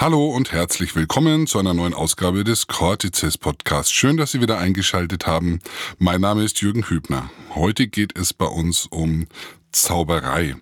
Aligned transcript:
Hallo 0.00 0.28
und 0.28 0.52
herzlich 0.52 0.94
willkommen 0.94 1.48
zu 1.48 1.58
einer 1.58 1.74
neuen 1.74 1.92
Ausgabe 1.92 2.44
des 2.44 2.68
Cortices 2.68 3.36
Podcasts. 3.36 3.90
Schön, 3.90 4.16
dass 4.16 4.30
Sie 4.30 4.40
wieder 4.40 4.56
eingeschaltet 4.56 5.26
haben. 5.26 5.58
Mein 5.98 6.20
Name 6.20 6.44
ist 6.44 6.60
Jürgen 6.60 6.88
Hübner. 6.88 7.32
Heute 7.56 7.88
geht 7.88 8.16
es 8.16 8.32
bei 8.32 8.44
uns 8.44 8.86
um 8.86 9.26
Zauberei. 9.72 10.54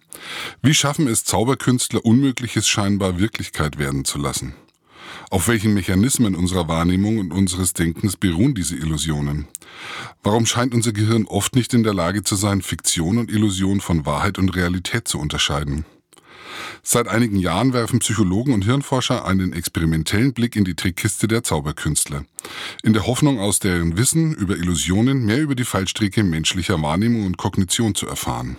Wie 0.63 0.73
schaffen 0.73 1.07
es 1.07 1.25
Zauberkünstler, 1.25 2.03
Unmögliches 2.03 2.67
scheinbar 2.67 3.19
Wirklichkeit 3.19 3.79
werden 3.79 4.07
zu 4.07 4.17
lassen? 4.17 4.55
Auf 5.29 5.49
welchen 5.49 5.75
Mechanismen 5.75 6.35
unserer 6.35 6.67
Wahrnehmung 6.67 7.19
und 7.19 7.31
unseres 7.31 7.75
Denkens 7.75 8.17
beruhen 8.17 8.55
diese 8.55 8.77
Illusionen? 8.77 9.49
Warum 10.23 10.47
scheint 10.47 10.73
unser 10.73 10.93
Gehirn 10.93 11.27
oft 11.27 11.55
nicht 11.55 11.75
in 11.75 11.83
der 11.83 11.93
Lage 11.93 12.25
zu 12.25 12.37
sein, 12.37 12.63
Fiktion 12.63 13.19
und 13.19 13.31
Illusion 13.31 13.83
von 13.83 14.07
Wahrheit 14.07 14.39
und 14.39 14.57
Realität 14.57 15.07
zu 15.07 15.19
unterscheiden? 15.19 15.85
Seit 16.83 17.09
einigen 17.09 17.37
Jahren 17.37 17.73
werfen 17.73 17.99
Psychologen 17.99 18.53
und 18.53 18.65
Hirnforscher 18.65 19.25
einen 19.25 19.53
experimentellen 19.53 20.33
Blick 20.33 20.57
in 20.57 20.65
die 20.65 20.75
Trickkiste 20.75 21.29
der 21.29 21.43
Zauberkünstler. 21.43 22.25
In 22.83 22.93
der 22.93 23.07
Hoffnung, 23.07 23.41
aus 23.41 23.59
deren 23.59 23.97
Wissen 23.97 24.35
über 24.35 24.57
Illusionen 24.57 25.25
mehr 25.25 25.41
über 25.41 25.55
die 25.55 25.65
Fallstricke 25.65 26.23
menschlicher 26.23 26.81
Wahrnehmung 26.81 27.27
und 27.27 27.37
Kognition 27.37 27.95
zu 27.95 28.07
erfahren. 28.07 28.57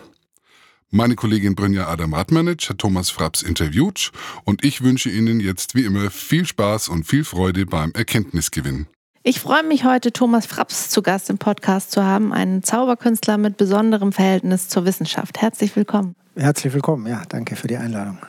Meine 0.89 1.15
Kollegin 1.15 1.53
Brynja 1.53 1.89
Adam-Radmanitsch 1.89 2.69
hat 2.69 2.77
Thomas 2.77 3.09
Fraps 3.09 3.41
interviewt 3.41 4.11
und 4.45 4.63
ich 4.63 4.83
wünsche 4.83 5.09
Ihnen 5.09 5.41
jetzt 5.41 5.75
wie 5.75 5.83
immer 5.83 6.09
viel 6.09 6.45
Spaß 6.45 6.87
und 6.87 7.03
viel 7.03 7.25
Freude 7.25 7.65
beim 7.65 7.91
Erkenntnisgewinn. 7.91 8.87
Ich 9.23 9.41
freue 9.41 9.63
mich 9.63 9.83
heute, 9.83 10.13
Thomas 10.13 10.45
Fraps 10.45 10.89
zu 10.89 11.01
Gast 11.01 11.29
im 11.29 11.37
Podcast 11.37 11.91
zu 11.91 12.05
haben, 12.05 12.31
einen 12.31 12.63
Zauberkünstler 12.63 13.37
mit 13.37 13.57
besonderem 13.57 14.13
Verhältnis 14.13 14.69
zur 14.69 14.85
Wissenschaft. 14.85 15.41
Herzlich 15.41 15.75
willkommen. 15.75 16.15
Herzlich 16.37 16.71
willkommen, 16.71 17.07
ja, 17.07 17.23
danke 17.29 17.55
für 17.55 17.67
die 17.67 17.77
Einladung. 17.77 18.19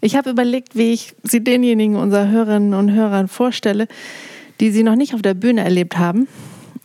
Ich 0.00 0.14
habe 0.14 0.30
überlegt, 0.30 0.76
wie 0.76 0.92
ich 0.92 1.16
Sie 1.24 1.42
denjenigen 1.42 1.96
unserer 1.96 2.28
Hörerinnen 2.28 2.74
und 2.74 2.92
Hörern 2.92 3.26
vorstelle, 3.26 3.88
die 4.60 4.70
Sie 4.70 4.84
noch 4.84 4.94
nicht 4.94 5.14
auf 5.14 5.22
der 5.22 5.34
Bühne 5.34 5.64
erlebt 5.64 5.98
haben. 5.98 6.28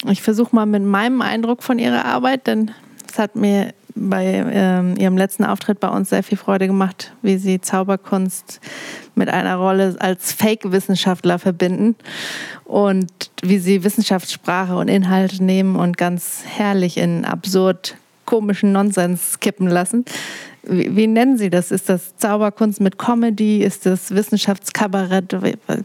Ich 0.10 0.24
versuche 0.24 0.56
mal 0.56 0.66
mit 0.66 0.82
meinem 0.82 1.22
Eindruck 1.22 1.62
von 1.62 1.78
Ihrer 1.78 2.06
Arbeit, 2.06 2.48
denn 2.48 2.72
es 3.08 3.20
hat 3.20 3.36
mir 3.36 3.76
bei 3.94 4.44
ähm, 4.52 4.96
Ihrem 4.98 5.18
letzten 5.18 5.46
Auftritt 5.46 5.80
bei 5.80 5.90
uns 5.90 6.10
sehr 6.10 6.24
viel 6.24 6.40
Freude 6.40 6.66
gemacht, 6.66 7.14
wie 7.22 7.38
Sie 7.38 7.62
Zauberkunst 7.62 8.60
mit 9.14 9.30
einer 9.30 9.58
Rolle 9.58 9.98
als 10.00 10.34
Fake-Wissenschaftler 10.34 11.38
verbinden 11.38 11.96
und 12.66 13.12
wie 13.44 13.60
Sie 13.60 13.84
Wissenschaftssprache 13.84 14.76
und 14.76 14.88
Inhalte 14.88 15.44
nehmen 15.44 15.76
und 15.76 15.96
ganz 15.96 16.42
herrlich 16.48 16.98
in 16.98 17.24
absurd 17.24 17.98
komischen 18.34 18.72
Nonsens 18.72 19.40
kippen 19.40 19.68
lassen. 19.68 20.06
Wie, 20.64 20.96
wie, 20.96 21.06
nennen 21.06 21.38
Sie 21.38 21.52
das? 21.52 21.70
Ist 21.70 21.88
das 21.88 22.16
Zauberkunst 22.18 22.82
mit 22.82 22.98
Comedy? 22.98 23.62
Ist 23.62 23.86
das 23.86 24.10
Wissenschaftskabarett? 24.10 25.36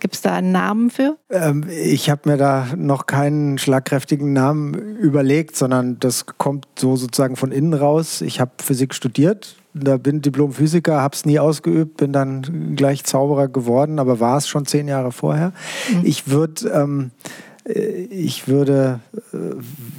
Gibt 0.00 0.14
es 0.14 0.22
da 0.22 0.34
einen 0.36 0.52
Namen 0.52 0.88
für? 0.88 1.18
Ähm, 1.28 1.64
ich 1.68 2.08
habe 2.08 2.30
mir 2.30 2.38
da 2.38 2.68
noch 2.74 3.04
keinen 3.04 3.58
schlagkräftigen 3.58 4.32
Namen 4.32 4.96
überlegt, 4.96 5.56
sondern 5.56 5.98
das 6.00 6.24
kommt 6.24 6.66
so 6.78 6.96
sozusagen 6.96 7.36
von 7.36 7.52
innen 7.52 7.74
raus. 7.74 8.22
Ich 8.22 8.40
habe 8.40 8.52
Physik 8.62 8.94
studiert, 8.94 9.56
da 9.74 9.98
bin 9.98 10.22
Diplom-Physiker, 10.22 11.02
habe 11.02 11.14
es 11.14 11.26
nie 11.26 11.38
ausgeübt, 11.38 11.98
bin 11.98 12.14
dann 12.14 12.74
gleich 12.76 13.04
Zauberer 13.04 13.48
geworden, 13.48 13.98
aber 13.98 14.20
war 14.20 14.38
es 14.38 14.48
schon 14.48 14.64
zehn 14.64 14.88
Jahre 14.88 15.12
vorher. 15.12 15.52
Mhm. 15.92 16.00
Ich 16.04 16.28
würde 16.28 16.68
ähm, 16.70 17.10
äh, 17.20 17.47
ich 17.68 18.48
würde 18.48 19.00
äh, 19.32 19.36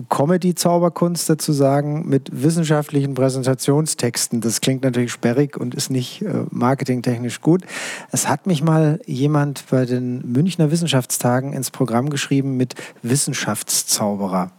Comedy-Zauberkunst 0.09 1.29
dazu 1.29 1.53
sagen 1.53 2.07
mit 2.07 2.29
wissenschaftlichen 2.31 3.13
Präsentationstexten. 3.13 4.41
Das 4.41 4.61
klingt 4.61 4.83
natürlich 4.83 5.11
sperrig 5.11 5.55
und 5.55 5.75
ist 5.75 5.91
nicht 5.91 6.23
äh, 6.23 6.45
marketingtechnisch 6.49 7.41
gut. 7.41 7.63
Es 8.11 8.27
hat 8.27 8.47
mich 8.47 8.63
mal 8.63 8.99
jemand 9.05 9.65
bei 9.69 9.85
den 9.85 10.31
Münchner 10.31 10.71
Wissenschaftstagen 10.71 11.53
ins 11.53 11.69
Programm 11.69 12.09
geschrieben 12.09 12.57
mit 12.57 12.75
Wissenschaftszauberer. 13.03 14.51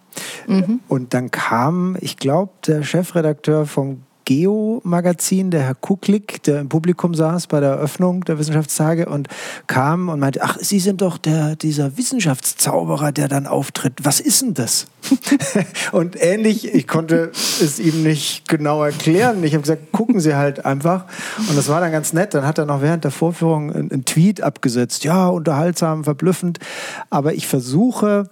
Mhm. 0.47 0.81
Und 0.89 1.15
dann 1.15 1.31
kam, 1.31 1.97
ich 2.01 2.17
glaube, 2.17 2.53
der 2.67 2.83
Chefredakteur 2.83 3.67
vom 3.67 4.03
Geo-Magazin, 4.31 5.51
der 5.51 5.63
Herr 5.63 5.75
Kuklik, 5.75 6.45
der 6.45 6.61
im 6.61 6.69
Publikum 6.69 7.15
saß 7.15 7.49
bei 7.49 7.59
der 7.59 7.71
Eröffnung 7.71 8.23
der 8.23 8.39
Wissenschaftstage 8.39 9.09
und 9.09 9.27
kam 9.67 10.09
und 10.09 10.21
meinte, 10.21 10.45
ach, 10.45 10.57
Sie 10.61 10.79
sind 10.79 11.01
doch 11.01 11.19
der, 11.19 11.57
dieser 11.57 11.97
Wissenschaftszauberer, 11.97 13.11
der 13.11 13.27
dann 13.27 13.49
auftritt. 13.49 13.95
Was 14.05 14.21
ist 14.21 14.43
denn 14.43 14.55
das? 14.55 14.87
und 15.93 16.15
ähnlich, 16.23 16.73
ich 16.73 16.87
konnte 16.87 17.33
es 17.35 17.81
ihm 17.81 18.05
nicht 18.05 18.47
genau 18.47 18.85
erklären. 18.85 19.43
Ich 19.43 19.55
habe 19.55 19.63
gesagt, 19.63 19.91
gucken 19.91 20.21
Sie 20.21 20.37
halt 20.37 20.65
einfach. 20.65 21.07
Und 21.49 21.59
das 21.59 21.69
war 21.69 21.81
dann 21.81 21.91
ganz 21.91 22.13
nett. 22.13 22.33
Dann 22.33 22.47
hat 22.47 22.59
er 22.59 22.67
noch 22.67 22.83
während 22.83 23.03
der 23.03 23.11
Vorführung 23.11 23.73
einen, 23.73 24.05
Tweet 24.05 24.43
abgesetzt. 24.43 25.03
Ja, 25.03 25.27
unterhaltsam, 25.27 26.05
verblüffend. 26.05 26.61
Aber 27.09 27.35
ich 27.35 27.49
versuche 27.49 28.29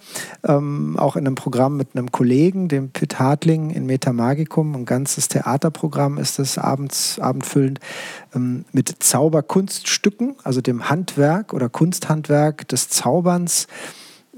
ähm, 0.46 0.96
auch 0.96 1.16
in 1.16 1.26
einem 1.26 1.34
Programm 1.34 1.76
mit 1.76 1.88
einem 1.96 2.12
Kollegen, 2.12 2.68
dem 2.68 2.90
Pitt 2.90 3.18
Hartling 3.18 3.70
in 3.70 3.86
Metamagicum, 3.86 4.76
ein 4.76 4.84
ganzes 4.84 5.26
Theaterprogramm 5.26 5.87
ist 6.18 6.38
das 6.38 6.58
abends, 6.58 7.18
abendfüllend, 7.18 7.80
ähm, 8.34 8.64
mit 8.72 8.96
Zauberkunststücken, 8.98 10.36
also 10.44 10.60
dem 10.60 10.88
Handwerk 10.88 11.52
oder 11.52 11.68
Kunsthandwerk 11.68 12.68
des 12.68 12.88
Zauberns, 12.88 13.66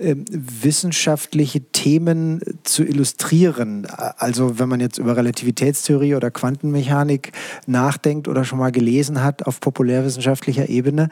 ähm, 0.01 0.25
wissenschaftliche 0.31 1.61
Themen 1.61 2.41
zu 2.63 2.85
illustrieren. 2.85 3.87
Also 3.87 4.59
wenn 4.59 4.69
man 4.69 4.81
jetzt 4.81 4.97
über 4.99 5.15
Relativitätstheorie 5.15 6.15
oder 6.15 6.31
Quantenmechanik 6.31 7.33
nachdenkt 7.67 8.27
oder 8.27 8.45
schon 8.45 8.59
mal 8.59 8.73
gelesen 8.73 9.23
hat 9.23 9.47
auf 9.47 9.61
populärwissenschaftlicher 9.61 10.71
Ebene, 10.71 11.11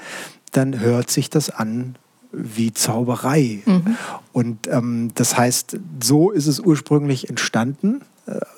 dann 0.53 0.81
hört 0.81 1.11
sich 1.11 1.29
das 1.29 1.51
an 1.51 1.97
wie 2.33 2.73
Zauberei. 2.73 3.61
Mhm. 3.65 3.97
Und 4.33 4.67
ähm, 4.69 5.11
das 5.15 5.37
heißt, 5.37 5.79
so 6.03 6.31
ist 6.31 6.47
es 6.47 6.61
ursprünglich 6.61 7.29
entstanden 7.29 8.03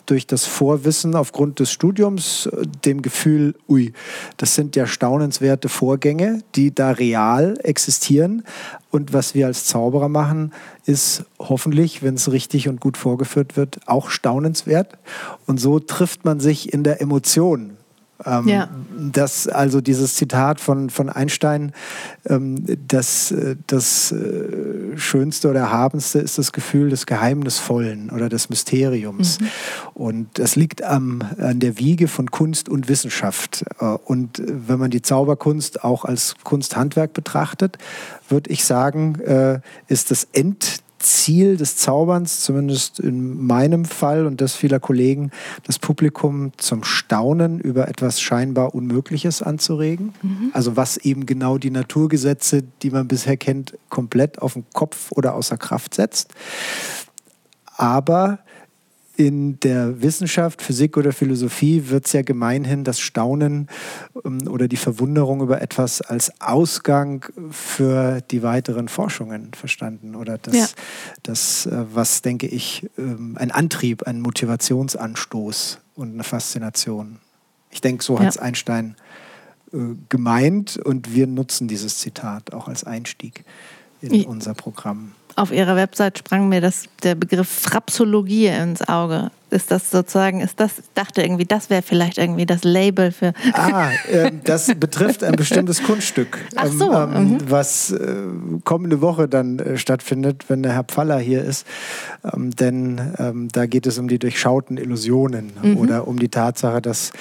durch 0.06 0.26
das 0.26 0.44
Vorwissen 0.44 1.14
aufgrund 1.14 1.60
des 1.60 1.70
Studiums 1.70 2.46
äh, 2.46 2.66
dem 2.84 3.02
Gefühl, 3.02 3.54
ui, 3.68 3.92
das 4.36 4.54
sind 4.54 4.76
ja 4.76 4.86
staunenswerte 4.86 5.68
Vorgänge, 5.68 6.42
die 6.54 6.74
da 6.74 6.90
real 6.90 7.58
existieren. 7.62 8.42
Und 8.90 9.12
was 9.12 9.34
wir 9.34 9.46
als 9.46 9.66
Zauberer 9.66 10.08
machen, 10.08 10.52
ist 10.84 11.24
hoffentlich, 11.38 12.02
wenn 12.02 12.14
es 12.14 12.32
richtig 12.32 12.68
und 12.68 12.80
gut 12.80 12.96
vorgeführt 12.96 13.56
wird, 13.56 13.78
auch 13.86 14.10
staunenswert. 14.10 14.98
Und 15.46 15.60
so 15.60 15.78
trifft 15.78 16.24
man 16.24 16.40
sich 16.40 16.72
in 16.72 16.82
der 16.82 17.00
Emotion. 17.00 17.76
Ähm, 18.24 18.48
ja. 18.48 18.68
Das, 19.12 19.48
also 19.48 19.80
dieses 19.80 20.14
Zitat 20.14 20.60
von, 20.60 20.90
von 20.90 21.08
Einstein, 21.08 21.72
ähm, 22.26 22.64
das, 22.86 23.32
äh, 23.32 23.56
das 23.66 24.12
äh, 24.12 24.96
Schönste 24.96 25.48
oder 25.48 25.60
Erhabenste 25.60 26.18
ist 26.18 26.38
das 26.38 26.52
Gefühl 26.52 26.90
des 26.90 27.06
Geheimnisvollen 27.06 28.10
oder 28.10 28.28
des 28.28 28.50
Mysteriums. 28.50 29.40
Mhm. 29.40 29.46
Und 29.94 30.38
das 30.38 30.56
liegt 30.56 30.82
am, 30.82 31.22
an 31.38 31.60
der 31.60 31.78
Wiege 31.78 32.08
von 32.08 32.30
Kunst 32.30 32.68
und 32.68 32.88
Wissenschaft. 32.88 33.64
Äh, 33.80 33.84
und 33.84 34.42
wenn 34.44 34.78
man 34.78 34.90
die 34.90 35.02
Zauberkunst 35.02 35.84
auch 35.84 36.04
als 36.04 36.34
Kunsthandwerk 36.44 37.12
betrachtet, 37.12 37.78
würde 38.28 38.50
ich 38.50 38.64
sagen, 38.64 39.18
äh, 39.20 39.60
ist 39.88 40.10
das 40.10 40.28
End 40.32 40.82
Ziel 41.00 41.56
des 41.56 41.76
Zauberns, 41.76 42.40
zumindest 42.40 43.00
in 43.00 43.44
meinem 43.44 43.84
Fall 43.84 44.26
und 44.26 44.40
das 44.40 44.54
vieler 44.54 44.78
Kollegen, 44.78 45.30
das 45.64 45.78
Publikum 45.78 46.52
zum 46.58 46.84
Staunen 46.84 47.58
über 47.58 47.88
etwas 47.88 48.20
scheinbar 48.20 48.74
Unmögliches 48.74 49.42
anzuregen. 49.42 50.12
Mhm. 50.22 50.50
Also 50.52 50.76
was 50.76 50.98
eben 50.98 51.26
genau 51.26 51.58
die 51.58 51.70
Naturgesetze, 51.70 52.62
die 52.82 52.90
man 52.90 53.08
bisher 53.08 53.36
kennt, 53.36 53.76
komplett 53.88 54.40
auf 54.40 54.52
den 54.52 54.64
Kopf 54.72 55.10
oder 55.12 55.34
außer 55.34 55.56
Kraft 55.56 55.94
setzt. 55.94 56.34
Aber 57.76 58.40
in 59.20 59.60
der 59.60 60.00
Wissenschaft, 60.00 60.62
Physik 60.62 60.96
oder 60.96 61.12
Philosophie 61.12 61.90
wird 61.90 62.06
es 62.06 62.14
ja 62.14 62.22
gemeinhin 62.22 62.84
das 62.84 63.00
Staunen 63.00 63.68
ähm, 64.24 64.48
oder 64.48 64.66
die 64.66 64.78
Verwunderung 64.78 65.42
über 65.42 65.60
etwas 65.60 66.00
als 66.00 66.32
Ausgang 66.40 67.26
für 67.50 68.22
die 68.22 68.42
weiteren 68.42 68.88
Forschungen 68.88 69.52
verstanden. 69.52 70.14
Oder 70.14 70.38
das, 70.38 70.54
ja. 70.54 70.66
das 71.22 71.66
äh, 71.66 71.84
was, 71.92 72.22
denke 72.22 72.46
ich, 72.46 72.88
ähm, 72.96 73.36
ein 73.38 73.50
Antrieb, 73.50 74.04
ein 74.04 74.22
Motivationsanstoß 74.22 75.80
und 75.96 76.14
eine 76.14 76.24
Faszination. 76.24 77.18
Ich 77.70 77.82
denke, 77.82 78.02
so 78.02 78.14
ja. 78.14 78.20
hat 78.20 78.28
es 78.30 78.38
Einstein 78.38 78.96
äh, 79.74 79.96
gemeint 80.08 80.78
und 80.78 81.14
wir 81.14 81.26
nutzen 81.26 81.68
dieses 81.68 81.98
Zitat 81.98 82.54
auch 82.54 82.68
als 82.68 82.84
Einstieg 82.84 83.44
in 84.00 84.14
ja. 84.14 84.26
unser 84.26 84.54
Programm 84.54 85.12
auf 85.40 85.52
Ihrer 85.52 85.74
Website 85.74 86.18
sprang 86.18 86.48
mir 86.48 86.60
das, 86.60 86.84
der 87.02 87.14
Begriff 87.14 87.48
Frapsologie 87.48 88.46
ins 88.46 88.86
Auge. 88.86 89.30
Ist 89.50 89.72
das 89.72 89.90
sozusagen, 89.90 90.40
ist 90.40 90.60
das, 90.60 90.78
ich 90.78 90.84
dachte 90.94 91.22
irgendwie, 91.22 91.44
das 91.44 91.70
wäre 91.70 91.82
vielleicht 91.82 92.18
irgendwie 92.18 92.46
das 92.46 92.62
Label 92.62 93.10
für. 93.10 93.32
Ah, 93.52 93.88
äh, 94.08 94.30
das 94.44 94.72
betrifft 94.78 95.24
ein 95.24 95.32
bestimmtes 95.32 95.82
Kunststück, 95.82 96.38
Ach 96.54 96.68
so. 96.68 96.92
ähm, 96.92 97.12
ähm, 97.14 97.28
mhm. 97.30 97.38
was 97.48 97.90
äh, 97.90 98.14
kommende 98.62 99.00
Woche 99.00 99.28
dann 99.28 99.58
äh, 99.58 99.76
stattfindet, 99.76 100.44
wenn 100.48 100.62
der 100.62 100.74
Herr 100.74 100.84
Pfaller 100.84 101.18
hier 101.18 101.42
ist. 101.42 101.66
Ähm, 102.32 102.52
denn 102.52 103.14
ähm, 103.18 103.48
da 103.50 103.66
geht 103.66 103.88
es 103.88 103.98
um 103.98 104.06
die 104.06 104.20
durchschauten 104.20 104.76
Illusionen 104.76 105.52
mhm. 105.60 105.78
oder 105.78 106.06
um 106.06 106.20
die 106.20 106.28
Tatsache, 106.28 106.80
dass 106.80 107.12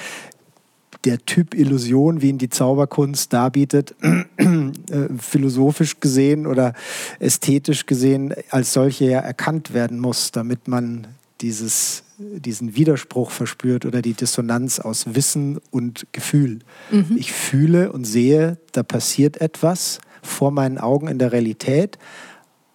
der 1.04 1.24
Typ 1.24 1.54
Illusion, 1.54 2.20
wie 2.20 2.28
ihn 2.28 2.38
die 2.38 2.50
Zauberkunst 2.50 3.32
darbietet, 3.32 3.94
äh, 4.02 4.70
philosophisch 5.18 6.00
gesehen 6.00 6.46
oder 6.46 6.74
ästhetisch 7.18 7.86
gesehen 7.86 8.34
als 8.50 8.72
solche 8.72 9.06
ja 9.06 9.20
erkannt 9.20 9.72
werden 9.72 9.98
muss, 9.98 10.30
damit 10.30 10.68
man 10.68 11.06
dieses, 11.40 12.02
diesen 12.18 12.76
Widerspruch 12.76 13.30
verspürt 13.30 13.86
oder 13.86 14.02
die 14.02 14.12
Dissonanz 14.12 14.78
aus 14.78 15.14
Wissen 15.14 15.58
und 15.70 16.06
Gefühl. 16.12 16.58
Mhm. 16.90 17.16
Ich 17.16 17.32
fühle 17.32 17.92
und 17.92 18.04
sehe, 18.04 18.58
da 18.72 18.82
passiert 18.82 19.40
etwas 19.40 20.00
vor 20.22 20.50
meinen 20.50 20.76
Augen 20.76 21.08
in 21.08 21.18
der 21.18 21.32
Realität, 21.32 21.98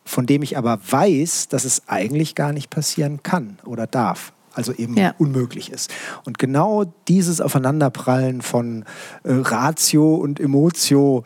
von 0.04 0.26
dem 0.26 0.42
ich 0.42 0.58
aber 0.58 0.80
weiß, 0.90 1.48
dass 1.50 1.64
es 1.64 1.84
eigentlich 1.88 2.34
gar 2.34 2.54
nicht 2.54 2.70
passieren 2.70 3.22
kann 3.22 3.60
oder 3.66 3.86
darf 3.86 4.34
also 4.56 4.74
eben 4.74 4.98
ja. 4.98 5.14
unmöglich 5.18 5.72
ist. 5.72 5.94
Und 6.26 6.40
genau 6.40 6.86
dieses 7.08 7.42
Aufeinanderprallen 7.42 8.42
von 8.42 8.84
äh, 9.24 9.34
Ratio 9.34 10.16
und 10.16 10.40
Emotio, 10.40 11.24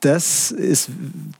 das 0.00 0.50
ist 0.50 0.90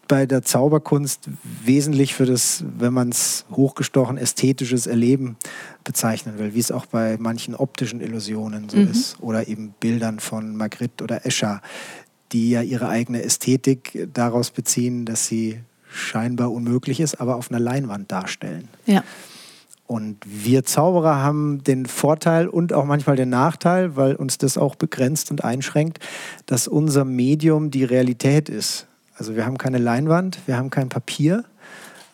bei 0.09 0.27
der 0.27 0.43
Zauberkunst 0.43 1.29
wesentlich 1.63 2.15
für 2.15 2.27
das, 2.27 2.65
wenn 2.79 2.93
man 2.93 3.11
es 3.11 3.45
hochgestochen 3.53 4.17
ästhetisches 4.17 4.87
Erleben 4.87 5.37
bezeichnen 5.85 6.39
will, 6.39 6.55
wie 6.55 6.61
es 6.61 6.73
auch 6.73 6.87
bei 6.87 7.17
manchen 7.19 7.55
optischen 7.55 8.01
Illusionen 8.01 8.69
so 8.69 8.79
mhm. 8.79 8.91
ist 8.91 9.21
oder 9.21 9.47
eben 9.47 9.75
Bildern 9.79 10.21
von 10.21 10.57
Magritte 10.57 11.05
oder 11.05 11.27
Escher, 11.27 11.61
die 12.33 12.51
ja 12.51 12.63
ihre 12.63 12.89
eigene 12.89 13.23
Ästhetik 13.23 14.09
daraus 14.13 14.51
beziehen, 14.51 15.05
dass 15.05 15.27
sie 15.27 15.61
scheinbar 15.89 16.51
unmöglich 16.51 17.01
ist, 17.01 17.21
aber 17.21 17.37
auf 17.37 17.51
einer 17.51 17.61
Leinwand 17.61 18.11
darstellen. 18.11 18.69
Ja. 18.87 19.05
Und 19.87 20.19
wir 20.25 20.65
Zauberer 20.65 21.23
haben 21.23 21.63
den 21.63 21.87
Vorteil 21.87 22.49
und 22.49 22.73
auch 22.73 22.85
manchmal 22.85 23.15
den 23.17 23.29
Nachteil, 23.29 23.95
weil 23.97 24.17
uns 24.17 24.39
das 24.39 24.59
auch 24.59 24.75
begrenzt 24.75 25.31
und 25.31 25.45
einschränkt, 25.45 26.01
dass 26.47 26.67
unser 26.67 27.05
Medium 27.05 27.71
die 27.71 27.85
Realität 27.85 28.49
ist. 28.49 28.89
Also 29.17 29.37
wir 29.37 29.47
haben 29.47 29.59
keine 29.59 29.79
Leinwand, 29.79 30.41
wir 30.47 30.57
haben 30.57 30.71
kein 30.71 30.89
Papier 30.89 31.45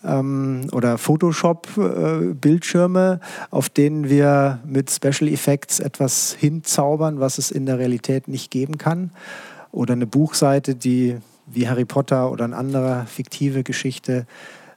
ähm, 0.04 0.66
oder 0.72 0.98
Photoshop-Bildschirme, 0.98 3.20
äh, 3.20 3.24
auf 3.50 3.70
denen 3.70 4.10
wir 4.10 4.58
mit 4.66 4.90
Special 4.90 5.32
Effects 5.32 5.80
etwas 5.80 6.36
hinzaubern, 6.38 7.18
was 7.20 7.38
es 7.38 7.50
in 7.50 7.64
der 7.66 7.78
Realität 7.78 8.28
nicht 8.28 8.50
geben 8.50 8.76
kann. 8.78 9.10
Oder 9.70 9.92
eine 9.94 10.06
Buchseite, 10.06 10.74
die 10.74 11.16
wie 11.46 11.68
Harry 11.68 11.84
Potter 11.84 12.30
oder 12.30 12.44
eine 12.44 12.56
andere 12.56 13.04
fiktive 13.06 13.64
Geschichte 13.64 14.26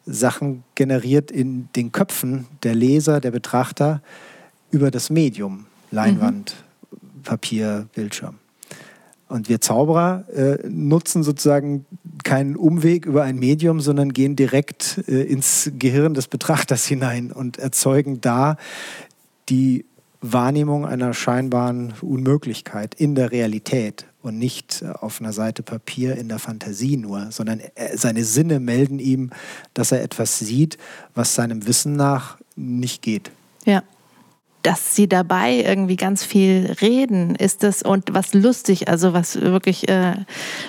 Sachen 0.06 0.64
generiert 0.76 1.32
in 1.32 1.70
den 1.76 1.92
Köpfen 1.92 2.46
der 2.64 2.76
Leser, 2.76 3.20
der 3.20 3.32
Betrachter 3.32 4.02
über 4.72 4.92
das 4.92 5.10
Medium, 5.10 5.66
Leinwand, 5.92 6.56
mhm. 6.92 7.24
Papier, 7.24 7.88
Bildschirm. 7.94 8.36
Und 9.28 9.50
wir 9.50 9.60
Zauberer 9.60 10.26
äh, 10.30 10.68
nutzen 10.68 11.24
sozusagen 11.24 11.86
keinen 12.24 12.56
Umweg 12.56 13.06
über 13.06 13.24
ein 13.24 13.38
Medium, 13.38 13.80
sondern 13.80 14.14
gehen 14.14 14.36
direkt 14.36 15.04
äh, 15.08 15.24
ins 15.24 15.72
Gehirn 15.80 16.14
des 16.14 16.28
Betrachters 16.28 16.86
hinein 16.88 17.32
und 17.32 17.58
erzeugen 17.58 18.22
da 18.22 18.58
die 19.50 19.86
Wahrnehmung 20.22 20.86
einer 20.86 21.14
scheinbaren 21.14 21.94
Unmöglichkeit 22.02 22.96
in 22.96 23.16
der 23.16 23.32
Realität 23.32 24.06
und 24.26 24.38
nicht 24.38 24.82
äh, 24.82 24.90
auf 24.90 25.22
einer 25.22 25.34
Seite 25.34 25.64
Papier 25.64 26.16
in 26.16 26.28
der 26.28 26.40
Fantasie 26.40 26.98
nur, 26.98 27.32
sondern 27.32 27.62
seine 27.94 28.24
Sinne 28.24 28.60
melden 28.60 29.00
ihm, 29.00 29.32
dass 29.74 29.92
er 29.92 30.04
etwas 30.04 30.40
sieht, 30.40 30.78
was 31.14 31.36
seinem 31.36 31.68
Wissen 31.68 31.96
nach 31.96 32.38
nicht 32.56 33.02
geht. 33.02 33.32
Ja. 33.66 33.84
Dass 34.64 34.96
sie 34.96 35.08
dabei 35.08 35.64
irgendwie 35.64 35.96
ganz 35.96 36.24
viel 36.24 36.76
reden, 36.82 37.36
ist 37.36 37.62
das 37.62 37.84
und 37.84 38.14
was 38.14 38.34
lustig, 38.34 38.88
also 38.88 39.14
was 39.14 39.40
wirklich 39.40 39.88
äh, 39.90 40.16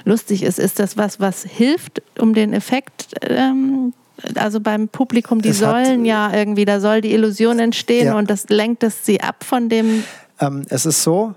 lustig 0.05 0.43
ist, 0.43 0.59
ist 0.59 0.79
das 0.79 0.99
was, 0.99 1.19
was 1.19 1.45
hilft, 1.45 2.03
um 2.19 2.35
den 2.35 2.53
Effekt 2.53 3.15
ähm, 3.23 3.95
also 4.35 4.61
beim 4.61 4.89
Publikum, 4.89 5.43
die 5.43 5.51
es 5.51 5.59
sollen 5.59 6.05
ja 6.05 6.33
irgendwie, 6.33 6.65
da 6.65 6.81
soll 6.81 7.01
die 7.01 7.13
Illusion 7.13 7.59
entstehen 7.59 8.07
ja. 8.07 8.19
und 8.19 8.31
das 8.31 8.49
lenkt 8.49 8.83
es 8.83 9.05
sie 9.05 9.21
ab 9.21 9.45
von 9.45 9.69
dem. 9.69 10.05
Ähm, 10.41 10.65
es 10.69 10.87
ist 10.87 11.03
so, 11.03 11.35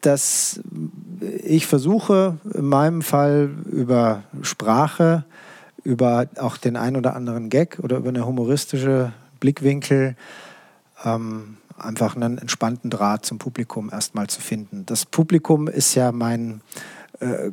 dass 0.00 0.60
ich 1.20 1.66
versuche 1.66 2.38
in 2.54 2.66
meinem 2.66 3.02
Fall 3.02 3.50
über 3.70 4.22
Sprache, 4.42 5.24
über 5.84 6.26
auch 6.38 6.56
den 6.56 6.76
ein 6.76 6.96
oder 6.96 7.16
anderen 7.16 7.50
Gag 7.50 7.78
oder 7.82 7.98
über 7.98 8.08
eine 8.10 8.26
humoristische 8.26 9.12
Blickwinkel 9.40 10.16
ähm, 11.04 11.56
einfach 11.76 12.16
einen 12.16 12.38
entspannten 12.38 12.90
Draht 12.90 13.24
zum 13.24 13.38
Publikum 13.38 13.90
erstmal 13.90 14.26
zu 14.26 14.40
finden. 14.40 14.84
Das 14.86 15.06
Publikum 15.06 15.68
ist 15.68 15.94
ja 15.94 16.12
mein 16.12 16.60
äh, 17.20 17.52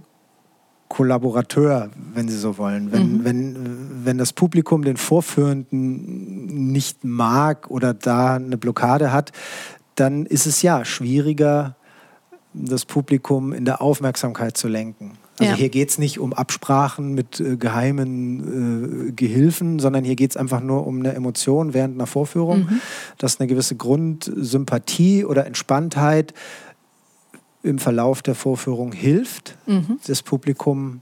Kollaborateur, 0.88 1.89
wenn 2.13 2.27
Sie 2.29 2.38
so 2.38 2.57
wollen. 2.57 2.91
Wenn, 2.91 3.17
mhm. 3.17 3.23
wenn, 3.23 4.06
wenn 4.06 4.17
das 4.17 4.33
Publikum 4.33 4.83
den 4.83 4.97
Vorführenden 4.97 6.71
nicht 6.71 7.03
mag 7.03 7.69
oder 7.69 7.94
da 7.94 8.35
eine 8.35 8.57
Blockade 8.57 9.12
hat, 9.12 9.31
dann 9.95 10.25
ist 10.25 10.45
es 10.45 10.62
ja 10.62 10.85
schwieriger, 10.85 11.75
das 12.56 12.86
Publikum 12.86 13.54
in 13.54 13.66
der 13.66 13.81
Aufmerksamkeit 13.81 14.57
zu 14.57 14.68
lenken. 14.68 15.18
Also 15.38 15.52
ja. 15.52 15.57
hier 15.57 15.69
geht 15.69 15.90
es 15.90 15.98
nicht 15.98 16.19
um 16.19 16.31
Absprachen 16.31 17.13
mit 17.13 17.42
äh, 17.42 17.57
geheimen 17.57 19.10
äh, 19.10 19.12
Gehilfen, 19.12 19.80
sondern 19.80 20.06
hier 20.06 20.16
geht 20.16 20.31
es 20.31 20.38
einfach 20.38 20.62
nur 20.62 20.88
um 20.88 21.00
eine 21.00 21.13
Emotion 21.13 21.74
während 21.74 21.96
einer 21.96 22.07
Vorführung, 22.07 22.60
mhm. 22.60 22.81
dass 23.18 23.40
eine 23.40 23.48
gewisse 23.48 23.75
Grundsympathie 23.75 25.25
oder 25.25 25.46
Entspanntheit 25.46 26.34
im 27.63 27.80
Verlauf 27.80 28.22
der 28.22 28.36
Vorführung 28.36 28.94
hilft, 28.94 29.58
mhm. 29.66 30.00
das 30.08 30.24
Publikum 30.24 31.01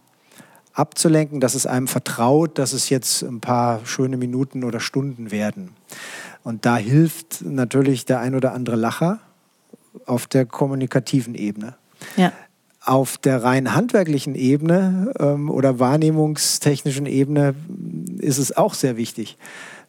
abzulenken, 0.74 1.40
dass 1.40 1.54
es 1.54 1.68
einem 1.68 1.88
vertraut, 1.88 2.58
dass 2.58 2.74
es 2.74 2.90
jetzt 2.90 3.22
ein 3.22 3.40
paar 3.40 3.86
schöne 3.86 4.18
Minuten 4.18 4.64
oder 4.64 4.80
Stunden 4.80 5.30
werden. 5.30 5.70
Und 6.44 6.66
da 6.66 6.78
hilft 6.78 7.44
natürlich 7.44 8.06
der 8.06 8.20
ein 8.20 8.34
oder 8.34 8.54
andere 8.54 8.76
Lacher 8.76 9.20
auf 10.06 10.28
der 10.28 10.46
kommunikativen 10.46 11.36
Ebene. 11.36 11.76
Ja. 12.18 12.32
Auf 12.86 13.18
der 13.18 13.44
rein 13.44 13.74
handwerklichen 13.74 14.36
Ebene 14.36 15.14
ähm, 15.20 15.50
oder 15.50 15.80
wahrnehmungstechnischen 15.80 17.06
Ebene 17.06 17.56
ist 18.20 18.38
es 18.38 18.56
auch 18.58 18.74
sehr 18.74 18.98
wichtig, 18.98 19.38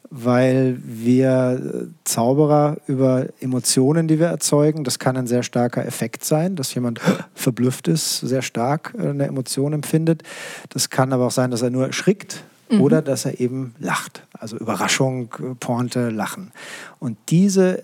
weil 0.09 0.77
wir 0.81 1.89
Zauberer 2.05 2.77
über 2.87 3.25
Emotionen, 3.41 4.07
die 4.07 4.19
wir 4.19 4.27
erzeugen, 4.27 4.85
das 4.85 4.97
kann 4.97 5.17
ein 5.17 5.27
sehr 5.27 5.43
starker 5.43 5.85
Effekt 5.85 6.23
sein, 6.23 6.55
dass 6.55 6.73
jemand 6.73 7.01
verblüfft 7.35 7.89
ist, 7.89 8.19
sehr 8.19 8.41
stark 8.41 8.93
eine 8.97 9.25
Emotion 9.25 9.73
empfindet. 9.73 10.23
Das 10.69 10.89
kann 10.89 11.11
aber 11.11 11.27
auch 11.27 11.31
sein, 11.31 11.51
dass 11.51 11.61
er 11.61 11.71
nur 11.71 11.87
erschrickt 11.87 12.45
mhm. 12.69 12.81
oder 12.81 13.01
dass 13.01 13.25
er 13.25 13.39
eben 13.39 13.75
lacht. 13.79 14.23
Also 14.31 14.57
Überraschung, 14.57 15.29
Pointe, 15.59 16.09
Lachen. 16.09 16.51
Und 16.99 17.17
diese 17.29 17.83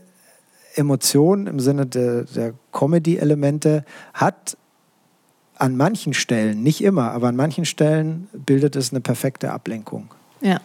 Emotion 0.76 1.48
im 1.48 1.60
Sinne 1.60 1.86
der, 1.86 2.24
der 2.24 2.54
Comedy-Elemente 2.72 3.86
hat 4.14 4.58
an 5.62 5.78
manchen 5.78 6.14
Stellen, 6.14 6.64
nicht 6.64 6.84
immer, 6.84 7.12
aber 7.12 7.28
an 7.28 7.36
manchen 7.36 7.66
Stellen 7.66 8.28
bildet 8.34 8.76
es 8.76 8.92
eine 8.92 9.00
perfekte 9.00 9.52
Ablenkung. 9.52 10.10
Ja. 10.42 10.60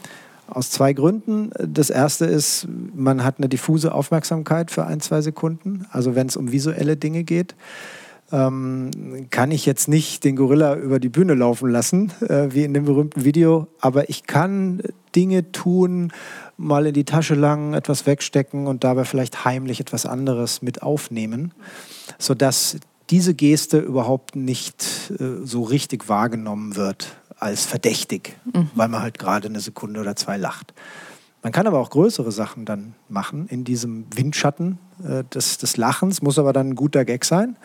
Aus 0.49 0.71
zwei 0.71 0.93
Gründen. 0.93 1.51
Das 1.59 1.91
erste 1.91 2.25
ist, 2.25 2.67
man 2.95 3.23
hat 3.23 3.39
eine 3.39 3.49
diffuse 3.49 3.93
Aufmerksamkeit 3.93 4.71
für 4.71 4.87
ein, 4.87 5.01
zwei 5.01 5.21
Sekunden. 5.21 5.87
Also 5.91 6.15
wenn 6.15 6.29
es 6.29 6.37
um 6.37 6.51
visuelle 6.51 6.97
Dinge 6.97 7.25
geht, 7.25 7.55
ähm, 8.33 8.91
kann 9.31 9.51
ich 9.51 9.67
jetzt 9.67 9.89
nicht 9.89 10.25
den 10.25 10.37
Gorilla 10.37 10.75
über 10.77 10.99
die 10.99 11.09
Bühne 11.09 11.35
laufen 11.35 11.71
lassen, 11.71 12.13
äh, 12.27 12.49
wie 12.51 12.65
in 12.65 12.75
dem 12.75 12.85
berühmten 12.85 13.25
Video, 13.25 13.69
aber 13.81 14.09
ich 14.09 14.25
kann 14.25 14.83
Dinge 15.15 15.53
tun, 15.53 16.13
mal 16.57 16.87
in 16.87 16.95
die 16.95 17.05
Tasche 17.05 17.35
langen, 17.35 17.75
etwas 17.75 18.07
wegstecken 18.07 18.67
und 18.67 18.85
dabei 18.85 19.05
vielleicht 19.05 19.45
heimlich 19.45 19.81
etwas 19.81 20.07
anderes 20.07 20.63
mit 20.63 20.83
aufnehmen, 20.83 21.53
sodass 22.19 22.77
diese 23.11 23.35
Geste 23.35 23.79
überhaupt 23.79 24.37
nicht 24.37 25.13
äh, 25.19 25.45
so 25.45 25.63
richtig 25.63 26.09
wahrgenommen 26.09 26.77
wird 26.77 27.17
als 27.39 27.65
verdächtig, 27.65 28.37
mhm. 28.53 28.71
weil 28.75 28.89
man 28.89 29.03
halt 29.03 29.19
gerade 29.19 29.49
eine 29.49 29.61
Sekunde 29.61 30.01
oder 30.01 30.17
zwei 30.17 30.37
lacht. 30.37 30.73
Man 31.43 31.53
kann 31.53 31.67
aber 31.67 31.79
auch 31.79 31.91
größere 31.91 32.33
Sachen 32.33 32.65
dann 32.65 32.95
machen 33.09 33.47
in 33.49 33.63
diesem 33.63 34.07
Windschatten 34.15 34.79
äh, 35.05 35.23
des, 35.25 35.59
des 35.59 35.77
Lachens, 35.77 36.23
muss 36.23 36.39
aber 36.39 36.53
dann 36.53 36.71
ein 36.71 36.75
guter 36.75 37.05
Gag 37.05 37.25
sein. 37.25 37.57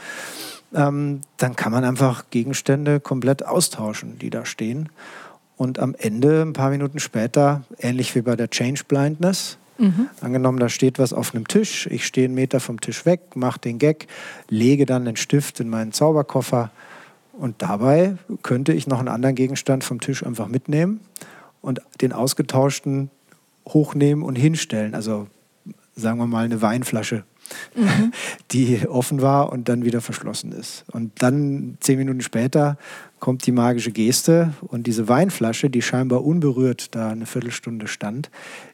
Ähm, 0.73 1.21
dann 1.37 1.55
kann 1.55 1.71
man 1.71 1.83
einfach 1.83 2.25
Gegenstände 2.29 2.99
komplett 2.99 3.45
austauschen, 3.45 4.19
die 4.19 4.29
da 4.29 4.45
stehen 4.45 4.89
und 5.61 5.77
am 5.77 5.93
Ende, 5.95 6.41
ein 6.41 6.53
paar 6.53 6.71
Minuten 6.71 6.97
später, 6.97 7.61
ähnlich 7.77 8.15
wie 8.15 8.23
bei 8.23 8.35
der 8.35 8.49
Change 8.49 8.81
Blindness, 8.87 9.59
mhm. 9.77 10.09
angenommen, 10.19 10.57
da 10.57 10.69
steht 10.69 10.97
was 10.97 11.13
auf 11.13 11.35
einem 11.35 11.47
Tisch, 11.47 11.85
ich 11.85 12.07
stehe 12.07 12.25
einen 12.25 12.33
Meter 12.33 12.59
vom 12.59 12.81
Tisch 12.81 13.05
weg, 13.05 13.35
mache 13.35 13.59
den 13.59 13.77
Gag, 13.77 14.07
lege 14.49 14.87
dann 14.87 15.05
den 15.05 15.17
Stift 15.17 15.59
in 15.59 15.69
meinen 15.69 15.91
Zauberkoffer 15.91 16.71
und 17.33 17.61
dabei 17.61 18.17
könnte 18.41 18.73
ich 18.73 18.87
noch 18.87 18.97
einen 18.97 19.07
anderen 19.07 19.35
Gegenstand 19.35 19.83
vom 19.83 19.99
Tisch 19.99 20.25
einfach 20.25 20.47
mitnehmen 20.47 20.99
und 21.61 21.79
den 22.01 22.11
ausgetauschten 22.11 23.11
hochnehmen 23.67 24.23
und 24.23 24.37
hinstellen. 24.37 24.95
Also 24.95 25.27
sagen 25.95 26.17
wir 26.17 26.25
mal 26.25 26.45
eine 26.45 26.63
Weinflasche 26.63 27.23
mhm. 27.75 28.11
die 28.51 28.87
offen 28.87 29.21
war 29.21 29.51
und 29.51 29.69
dann 29.69 29.85
wieder 29.85 30.01
verschlossen 30.01 30.51
ist. 30.51 30.83
Und 30.91 31.21
dann 31.21 31.77
zehn 31.79 31.97
Minuten 31.97 32.21
später 32.21 32.77
kommt 33.19 33.45
die 33.45 33.51
magische 33.51 33.91
Geste 33.91 34.53
und 34.61 34.87
diese 34.87 35.07
Weinflasche, 35.07 35.69
die 35.69 35.81
scheinbar 35.81 36.23
unberührt 36.23 36.95
da 36.95 37.09
eine 37.09 37.25
Viertelstunde 37.25 37.87
stand, 37.87 38.31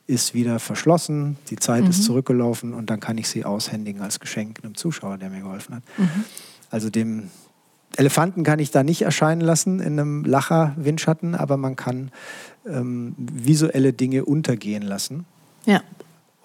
ist 0.08 0.34
wieder 0.34 0.60
verschlossen, 0.60 1.38
die 1.50 1.58
Zeit 1.58 1.84
mhm. 1.84 1.90
ist 1.90 2.04
zurückgelaufen 2.04 2.74
und 2.74 2.90
dann 2.90 3.00
kann 3.00 3.18
ich 3.18 3.28
sie 3.28 3.44
aushändigen 3.44 4.02
als 4.02 4.20
Geschenk 4.20 4.60
einem 4.64 4.76
Zuschauer, 4.76 5.18
der 5.18 5.30
mir 5.30 5.42
geholfen 5.42 5.76
hat. 5.76 5.84
Mhm. 5.98 6.24
Also 6.70 6.90
dem 6.90 7.30
Elefanten 7.98 8.44
kann 8.44 8.60
ich 8.60 8.72
da 8.72 8.84
nicht 8.84 9.02
erscheinen 9.02 9.42
lassen 9.42 9.80
in 9.80 10.00
einem 10.00 10.24
Lacher-Windschatten, 10.24 11.36
aber 11.36 11.58
man 11.58 11.76
kann 11.76 12.12
ähm, 12.68 13.16
visuelle 13.18 13.92
Dinge 13.92 14.24
untergehen 14.26 14.84
lassen. 14.84 15.26
Ja. 15.66 15.82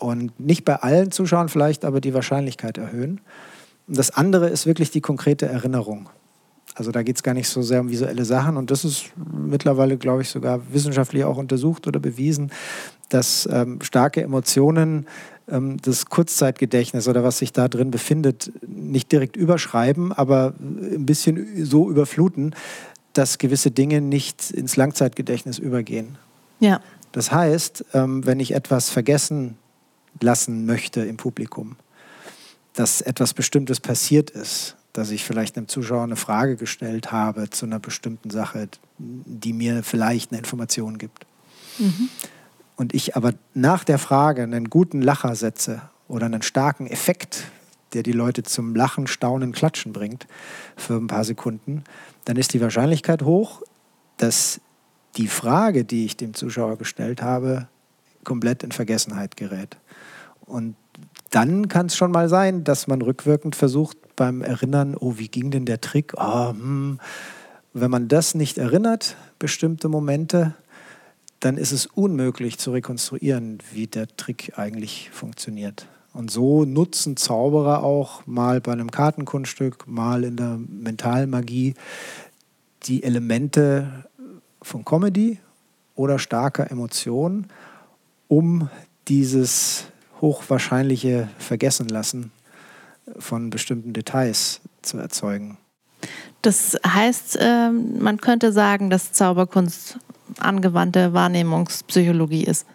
Und 0.02 0.38
nicht 0.40 0.64
bei 0.64 0.76
allen 0.76 1.12
Zuschauern 1.12 1.48
vielleicht, 1.48 1.84
aber 1.84 2.00
die 2.00 2.12
Wahrscheinlichkeit 2.12 2.76
erhöhen. 2.76 3.20
Und 3.86 3.96
das 3.96 4.10
andere 4.10 4.48
ist 4.48 4.66
wirklich 4.66 4.90
die 4.90 5.00
konkrete 5.00 5.46
Erinnerung. 5.46 6.08
Also 6.74 6.90
da 6.90 7.02
geht 7.02 7.16
es 7.16 7.22
gar 7.22 7.34
nicht 7.34 7.48
so 7.48 7.62
sehr 7.62 7.80
um 7.80 7.90
visuelle 7.90 8.24
Sachen 8.24 8.56
und 8.56 8.70
das 8.70 8.84
ist 8.84 9.12
mittlerweile, 9.16 9.98
glaube 9.98 10.22
ich, 10.22 10.30
sogar 10.30 10.60
wissenschaftlich 10.72 11.22
auch 11.22 11.36
untersucht 11.36 11.86
oder 11.86 12.00
bewiesen, 12.00 12.50
dass 13.10 13.48
ähm, 13.52 13.80
starke 13.82 14.22
Emotionen 14.22 15.06
ähm, 15.48 15.76
das 15.82 16.06
Kurzzeitgedächtnis 16.06 17.08
oder 17.08 17.22
was 17.22 17.38
sich 17.38 17.52
da 17.52 17.68
drin 17.68 17.90
befindet, 17.90 18.50
nicht 18.66 19.12
direkt 19.12 19.36
überschreiben, 19.36 20.12
aber 20.12 20.54
ein 20.60 21.04
bisschen 21.04 21.64
so 21.64 21.90
überfluten, 21.90 22.54
dass 23.12 23.36
gewisse 23.36 23.70
Dinge 23.70 24.00
nicht 24.00 24.50
ins 24.50 24.76
Langzeitgedächtnis 24.76 25.58
übergehen. 25.58 26.16
Ja. 26.58 26.80
Das 27.12 27.30
heißt, 27.30 27.84
ähm, 27.92 28.24
wenn 28.24 28.40
ich 28.40 28.54
etwas 28.54 28.88
vergessen 28.88 29.58
lassen 30.20 30.66
möchte 30.66 31.00
im 31.00 31.16
Publikum, 31.16 31.76
dass 32.74 33.00
etwas 33.00 33.34
Bestimmtes 33.34 33.80
passiert 33.80 34.30
ist, 34.30 34.76
dass 34.92 35.10
ich 35.10 35.24
vielleicht 35.24 35.56
einem 35.56 35.68
Zuschauer 35.68 36.02
eine 36.02 36.16
Frage 36.16 36.56
gestellt 36.56 37.12
habe 37.12 37.48
zu 37.50 37.66
einer 37.66 37.78
bestimmten 37.78 38.30
Sache, 38.30 38.68
die 38.98 39.52
mir 39.52 39.82
vielleicht 39.82 40.30
eine 40.30 40.38
Information 40.38 40.98
gibt. 40.98 41.26
Mhm. 41.78 42.08
Und 42.76 42.94
ich 42.94 43.16
aber 43.16 43.34
nach 43.54 43.84
der 43.84 43.98
Frage 43.98 44.42
einen 44.42 44.68
guten 44.68 45.02
Lacher 45.02 45.34
setze 45.34 45.82
oder 46.08 46.26
einen 46.26 46.42
starken 46.42 46.86
Effekt, 46.86 47.44
der 47.94 48.02
die 48.02 48.12
Leute 48.12 48.42
zum 48.42 48.74
Lachen, 48.74 49.06
Staunen, 49.06 49.52
Klatschen 49.52 49.92
bringt 49.92 50.26
für 50.76 50.94
ein 50.94 51.06
paar 51.06 51.24
Sekunden, 51.24 51.84
dann 52.24 52.36
ist 52.36 52.54
die 52.54 52.60
Wahrscheinlichkeit 52.60 53.22
hoch, 53.22 53.62
dass 54.16 54.60
die 55.16 55.28
Frage, 55.28 55.84
die 55.84 56.06
ich 56.06 56.16
dem 56.16 56.34
Zuschauer 56.34 56.78
gestellt 56.78 57.22
habe, 57.22 57.68
komplett 58.24 58.62
in 58.62 58.72
Vergessenheit 58.72 59.36
gerät. 59.36 59.76
Und 60.46 60.76
dann 61.30 61.68
kann 61.68 61.86
es 61.86 61.96
schon 61.96 62.10
mal 62.10 62.28
sein, 62.28 62.64
dass 62.64 62.86
man 62.86 63.02
rückwirkend 63.02 63.56
versucht, 63.56 63.96
beim 64.16 64.42
Erinnern, 64.42 64.96
oh, 64.96 65.14
wie 65.16 65.28
ging 65.28 65.50
denn 65.50 65.64
der 65.64 65.80
Trick? 65.80 66.12
Oh, 66.16 66.50
hm. 66.50 66.98
Wenn 67.72 67.90
man 67.90 68.08
das 68.08 68.34
nicht 68.34 68.58
erinnert, 68.58 69.16
bestimmte 69.38 69.88
Momente, 69.88 70.54
dann 71.40 71.56
ist 71.56 71.72
es 71.72 71.86
unmöglich 71.86 72.58
zu 72.58 72.70
rekonstruieren, 72.72 73.58
wie 73.72 73.86
der 73.86 74.08
Trick 74.08 74.52
eigentlich 74.58 75.10
funktioniert. 75.10 75.86
Und 76.12 76.30
so 76.30 76.66
nutzen 76.66 77.16
Zauberer 77.16 77.82
auch 77.82 78.26
mal 78.26 78.60
bei 78.60 78.72
einem 78.72 78.90
Kartenkunststück, 78.90 79.86
mal 79.88 80.24
in 80.24 80.36
der 80.36 80.58
Mentalmagie 80.68 81.74
die 82.84 83.02
Elemente 83.02 84.04
von 84.60 84.84
Comedy 84.84 85.38
oder 85.94 86.18
starker 86.18 86.70
Emotion, 86.70 87.46
um 88.28 88.68
dieses 89.08 89.86
hochwahrscheinliche 90.22 91.28
Vergessenlassen 91.38 92.32
von 93.18 93.50
bestimmten 93.50 93.92
Details 93.92 94.62
zu 94.80 94.96
erzeugen. 94.96 95.58
Das 96.40 96.78
heißt, 96.86 97.38
ähm, 97.40 98.02
man 98.02 98.18
könnte 98.18 98.52
sagen, 98.52 98.88
dass 98.88 99.12
Zauberkunst 99.12 99.98
angewandte 100.38 101.12
Wahrnehmungspsychologie 101.12 102.44
ist. 102.44 102.66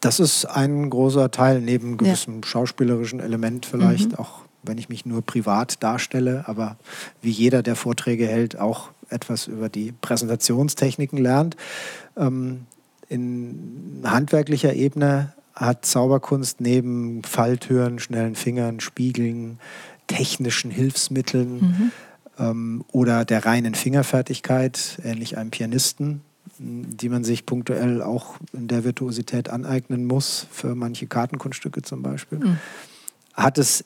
Das 0.00 0.20
ist 0.20 0.46
ein 0.46 0.88
großer 0.88 1.30
Teil, 1.30 1.60
neben 1.60 1.98
gewissem 1.98 2.36
ja. 2.36 2.46
schauspielerischen 2.46 3.20
Element 3.20 3.66
vielleicht, 3.66 4.12
mhm. 4.12 4.18
auch 4.18 4.42
wenn 4.62 4.78
ich 4.78 4.88
mich 4.88 5.04
nur 5.04 5.22
privat 5.22 5.82
darstelle, 5.82 6.44
aber 6.46 6.76
wie 7.22 7.30
jeder, 7.30 7.62
der 7.62 7.76
Vorträge 7.76 8.26
hält, 8.26 8.58
auch 8.58 8.90
etwas 9.08 9.46
über 9.46 9.68
die 9.68 9.92
Präsentationstechniken 9.92 11.18
lernt. 11.18 11.56
Ähm, 12.16 12.66
in 13.08 14.02
handwerklicher 14.04 14.72
Ebene 14.72 15.34
hat 15.54 15.84
Zauberkunst 15.84 16.60
neben 16.60 17.22
Falltüren, 17.22 17.98
schnellen 17.98 18.34
Fingern, 18.34 18.80
Spiegeln, 18.80 19.58
technischen 20.06 20.70
Hilfsmitteln 20.70 21.52
mhm. 21.52 21.92
ähm, 22.38 22.84
oder 22.92 23.24
der 23.24 23.44
reinen 23.44 23.74
Fingerfertigkeit, 23.74 24.98
ähnlich 25.04 25.38
einem 25.38 25.50
Pianisten, 25.50 26.22
die 26.58 27.08
man 27.08 27.24
sich 27.24 27.46
punktuell 27.46 28.02
auch 28.02 28.34
in 28.52 28.68
der 28.68 28.84
Virtuosität 28.84 29.48
aneignen 29.48 30.04
muss, 30.04 30.46
für 30.50 30.74
manche 30.74 31.06
Kartenkunststücke 31.06 31.82
zum 31.82 32.02
Beispiel, 32.02 32.38
mhm. 32.38 32.56
hat 33.34 33.58
es 33.58 33.84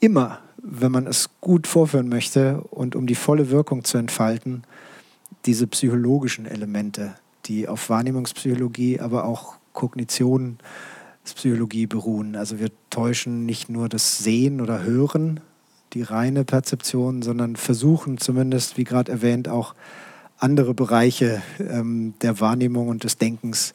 immer, 0.00 0.40
wenn 0.62 0.92
man 0.92 1.06
es 1.06 1.30
gut 1.40 1.66
vorführen 1.66 2.08
möchte 2.08 2.60
und 2.62 2.96
um 2.96 3.06
die 3.06 3.14
volle 3.14 3.50
Wirkung 3.50 3.84
zu 3.84 3.98
entfalten, 3.98 4.64
diese 5.44 5.66
psychologischen 5.66 6.46
Elemente, 6.46 7.14
die 7.46 7.68
auf 7.68 7.88
Wahrnehmungspsychologie, 7.88 9.00
aber 9.00 9.24
auch 9.24 9.56
Kognitionspsychologie 11.26 11.86
beruhen. 11.86 12.36
Also 12.36 12.58
wir 12.58 12.70
täuschen 12.90 13.46
nicht 13.46 13.68
nur 13.68 13.88
das 13.88 14.18
Sehen 14.18 14.60
oder 14.60 14.82
Hören, 14.82 15.40
die 15.92 16.02
reine 16.02 16.44
Perzeption, 16.44 17.22
sondern 17.22 17.56
versuchen 17.56 18.18
zumindest, 18.18 18.76
wie 18.76 18.84
gerade 18.84 19.10
erwähnt, 19.10 19.48
auch 19.48 19.74
andere 20.38 20.74
Bereiche 20.74 21.42
ähm, 21.58 22.14
der 22.22 22.40
Wahrnehmung 22.40 22.88
und 22.88 23.04
des 23.04 23.18
Denkens 23.18 23.74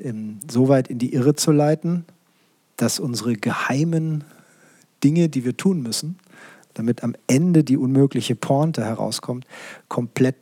ähm, 0.00 0.40
so 0.50 0.68
weit 0.68 0.88
in 0.88 0.98
die 0.98 1.14
Irre 1.14 1.34
zu 1.34 1.52
leiten, 1.52 2.04
dass 2.76 2.98
unsere 2.98 3.34
geheimen 3.34 4.24
Dinge, 5.02 5.28
die 5.28 5.44
wir 5.44 5.56
tun 5.56 5.82
müssen, 5.82 6.18
damit 6.74 7.04
am 7.04 7.14
Ende 7.26 7.64
die 7.64 7.76
unmögliche 7.76 8.34
Pointe 8.34 8.84
herauskommt, 8.84 9.46
komplett 9.88 10.36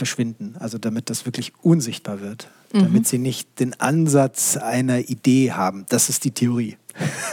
verschwinden. 0.00 0.54
Also 0.58 0.78
damit 0.78 1.10
das 1.10 1.26
wirklich 1.26 1.52
unsichtbar 1.60 2.22
wird, 2.22 2.48
mhm. 2.72 2.84
damit 2.84 3.06
sie 3.06 3.18
nicht 3.18 3.60
den 3.60 3.78
Ansatz 3.78 4.56
einer 4.56 5.10
Idee 5.10 5.52
haben. 5.52 5.84
Das 5.90 6.08
ist 6.08 6.24
die 6.24 6.30
Theorie. 6.30 6.78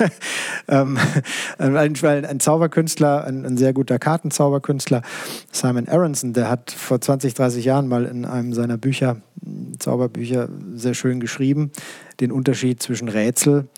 ähm, 0.68 0.98
weil 1.58 2.26
ein 2.26 2.40
Zauberkünstler, 2.42 3.24
ein, 3.24 3.46
ein, 3.46 3.58
sehr 3.58 3.72
guter 3.72 4.00
Kartenzauberkünstler, 4.00 5.02
Simon 5.50 5.88
Aronson, 5.88 6.34
der 6.34 6.50
hat 6.50 6.72
vor 6.72 7.00
20, 7.00 7.34
30 7.34 7.64
Jahren 7.64 7.88
mal 7.88 8.06
in 8.06 8.26
einem 8.26 8.54
seiner 8.54 8.78
Bücher, 8.78 9.22
Zauberbücher, 9.80 10.50
sehr 10.76 10.94
schön 10.94 11.22
geschrieben, 11.22 11.72
den 12.20 12.34
Unterschied 12.34 12.84
zwischen 12.84 13.08
Rätsel 13.08 13.70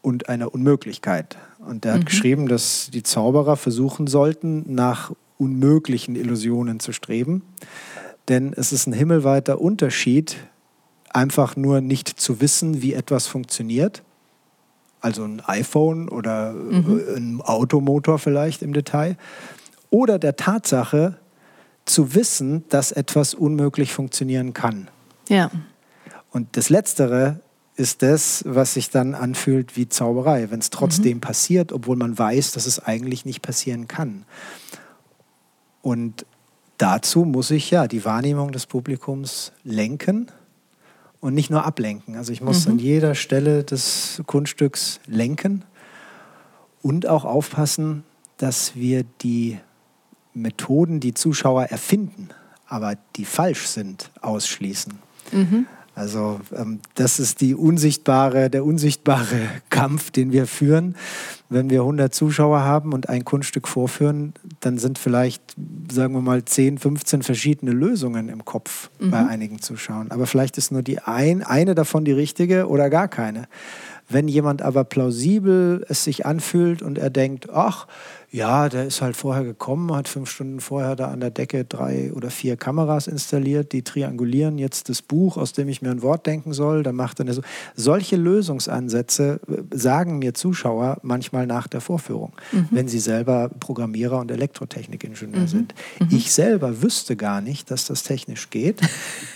und 0.00 0.30
einer 0.30 0.54
Unmöglichkeit. 0.54 1.36
Und 1.58 1.84
der 1.84 1.92
hat 1.92 2.00
mhm. 2.00 2.06
geschrieben, 2.06 2.48
dass 2.48 2.88
die 2.90 3.02
Zauberer 3.02 3.56
versuchen 3.56 4.06
sollten, 4.06 4.64
nach 4.74 5.12
unmöglichen 5.36 6.16
Illusionen 6.16 6.80
zu 6.80 6.92
streben. 6.92 7.42
Denn 8.30 8.54
es 8.56 8.72
ist 8.72 8.86
ein 8.86 8.94
himmelweiter 8.94 9.60
Unterschied, 9.60 10.38
einfach 11.10 11.56
nur 11.56 11.82
nicht 11.82 12.08
zu 12.08 12.40
wissen, 12.40 12.80
wie 12.80 12.94
etwas 12.94 13.26
funktioniert 13.26 14.02
also 15.00 15.24
ein 15.24 15.40
iPhone 15.46 16.08
oder 16.08 16.52
mhm. 16.52 17.02
ein 17.16 17.40
Automotor 17.40 18.18
vielleicht 18.18 18.62
im 18.62 18.72
Detail, 18.72 19.16
oder 19.90 20.18
der 20.18 20.36
Tatsache 20.36 21.18
zu 21.84 22.14
wissen, 22.14 22.64
dass 22.68 22.92
etwas 22.92 23.34
unmöglich 23.34 23.92
funktionieren 23.92 24.52
kann. 24.52 24.88
Ja. 25.28 25.50
Und 26.30 26.56
das 26.56 26.68
Letztere 26.68 27.40
ist 27.74 28.02
das, 28.02 28.44
was 28.46 28.74
sich 28.74 28.90
dann 28.90 29.14
anfühlt 29.14 29.76
wie 29.76 29.88
Zauberei, 29.88 30.50
wenn 30.50 30.60
es 30.60 30.70
trotzdem 30.70 31.16
mhm. 31.16 31.20
passiert, 31.22 31.72
obwohl 31.72 31.96
man 31.96 32.18
weiß, 32.18 32.52
dass 32.52 32.66
es 32.66 32.78
eigentlich 32.78 33.24
nicht 33.24 33.42
passieren 33.42 33.88
kann. 33.88 34.24
Und 35.82 36.26
dazu 36.80 37.24
muss 37.24 37.50
ich 37.50 37.70
ja 37.70 37.86
die 37.86 38.04
Wahrnehmung 38.04 38.52
des 38.52 38.66
Publikums 38.66 39.52
lenken 39.64 40.30
und 41.20 41.34
nicht 41.34 41.50
nur 41.50 41.64
ablenken. 41.64 42.16
Also 42.16 42.32
ich 42.32 42.40
muss 42.40 42.66
mhm. 42.66 42.72
an 42.72 42.78
jeder 42.78 43.14
Stelle 43.14 43.64
des 43.64 44.22
Kunststücks 44.26 45.00
lenken 45.06 45.64
und 46.82 47.06
auch 47.06 47.24
aufpassen, 47.24 48.04
dass 48.38 48.74
wir 48.74 49.04
die 49.20 49.58
Methoden, 50.32 51.00
die 51.00 51.12
Zuschauer 51.12 51.64
erfinden, 51.64 52.28
aber 52.66 52.94
die 53.16 53.26
falsch 53.26 53.66
sind, 53.66 54.10
ausschließen. 54.22 54.98
Mhm. 55.32 55.66
Also 56.00 56.40
ähm, 56.56 56.80
das 56.94 57.20
ist 57.20 57.42
die 57.42 57.54
unsichtbare, 57.54 58.48
der 58.48 58.64
unsichtbare 58.64 59.36
Kampf, 59.68 60.10
den 60.10 60.32
wir 60.32 60.46
führen. 60.46 60.96
Wenn 61.50 61.68
wir 61.68 61.80
100 61.80 62.14
Zuschauer 62.14 62.60
haben 62.60 62.94
und 62.94 63.10
ein 63.10 63.26
Kunststück 63.26 63.68
vorführen, 63.68 64.32
dann 64.60 64.78
sind 64.78 64.98
vielleicht, 64.98 65.42
sagen 65.92 66.14
wir 66.14 66.22
mal, 66.22 66.42
10, 66.42 66.78
15 66.78 67.22
verschiedene 67.22 67.72
Lösungen 67.72 68.30
im 68.30 68.46
Kopf 68.46 68.88
mhm. 68.98 69.10
bei 69.10 69.26
einigen 69.26 69.60
Zuschauern. 69.60 70.10
Aber 70.10 70.26
vielleicht 70.26 70.56
ist 70.56 70.72
nur 70.72 70.82
die 70.82 71.00
ein, 71.00 71.42
eine 71.42 71.74
davon 71.74 72.06
die 72.06 72.12
richtige 72.12 72.68
oder 72.68 72.88
gar 72.88 73.08
keine. 73.08 73.46
Wenn 74.08 74.26
jemand 74.26 74.62
aber 74.62 74.84
plausibel 74.84 75.84
es 75.86 76.02
sich 76.02 76.24
anfühlt 76.24 76.80
und 76.80 76.96
er 76.96 77.10
denkt, 77.10 77.50
ach, 77.50 77.86
ja, 78.32 78.68
der 78.68 78.86
ist 78.86 79.02
halt 79.02 79.16
vorher 79.16 79.42
gekommen, 79.42 79.92
hat 79.92 80.06
fünf 80.06 80.30
Stunden 80.30 80.60
vorher 80.60 80.94
da 80.94 81.08
an 81.08 81.18
der 81.18 81.30
Decke 81.30 81.64
drei 81.64 82.12
oder 82.12 82.30
vier 82.30 82.56
Kameras 82.56 83.08
installiert, 83.08 83.72
die 83.72 83.82
triangulieren 83.82 84.56
jetzt 84.56 84.88
das 84.88 85.02
Buch, 85.02 85.36
aus 85.36 85.52
dem 85.52 85.68
ich 85.68 85.82
mir 85.82 85.90
ein 85.90 86.02
Wort 86.02 86.26
denken 86.26 86.52
soll. 86.52 86.84
Dann 86.84 86.94
macht 86.94 87.18
er 87.18 87.24
eine 87.24 87.34
so. 87.34 87.42
Solche 87.74 88.16
Lösungsansätze 88.16 89.40
äh, 89.48 89.76
sagen 89.76 90.18
mir 90.20 90.34
Zuschauer 90.34 90.98
manchmal 91.02 91.46
nach 91.46 91.66
der 91.66 91.80
Vorführung, 91.80 92.32
mhm. 92.52 92.68
wenn 92.70 92.88
sie 92.88 93.00
selber 93.00 93.48
Programmierer 93.48 94.20
und 94.20 94.30
Elektrotechnikingenieur 94.30 95.42
mhm. 95.42 95.48
sind. 95.48 95.74
Mhm. 95.98 96.08
Ich 96.10 96.32
selber 96.32 96.82
wüsste 96.82 97.16
gar 97.16 97.40
nicht, 97.40 97.70
dass 97.70 97.86
das 97.86 98.04
technisch 98.04 98.50
geht. 98.50 98.80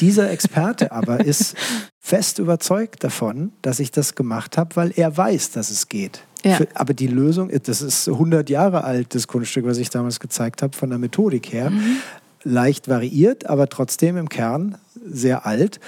Dieser 0.00 0.30
Experte 0.30 0.92
aber 0.92 1.24
ist 1.24 1.56
fest 2.04 2.38
überzeugt 2.38 3.02
davon, 3.02 3.52
dass 3.62 3.80
ich 3.80 3.90
das 3.90 4.14
gemacht 4.14 4.58
habe, 4.58 4.76
weil 4.76 4.92
er 4.94 5.16
weiß, 5.16 5.52
dass 5.52 5.70
es 5.70 5.88
geht. 5.88 6.22
Ja. 6.44 6.56
Für, 6.56 6.68
aber 6.74 6.92
die 6.92 7.06
Lösung, 7.06 7.50
das 7.64 7.80
ist 7.80 8.08
100 8.08 8.50
Jahre 8.50 8.84
alt, 8.84 9.14
das 9.14 9.26
Kunststück, 9.26 9.64
was 9.64 9.78
ich 9.78 9.88
damals 9.88 10.20
gezeigt 10.20 10.60
habe, 10.60 10.76
von 10.76 10.90
der 10.90 10.98
Methodik 10.98 11.50
her. 11.50 11.70
Mhm. 11.70 11.96
Leicht 12.42 12.90
variiert, 12.90 13.46
aber 13.46 13.70
trotzdem 13.70 14.18
im 14.18 14.28
Kern 14.28 14.76
sehr 15.02 15.46
alt. 15.46 15.80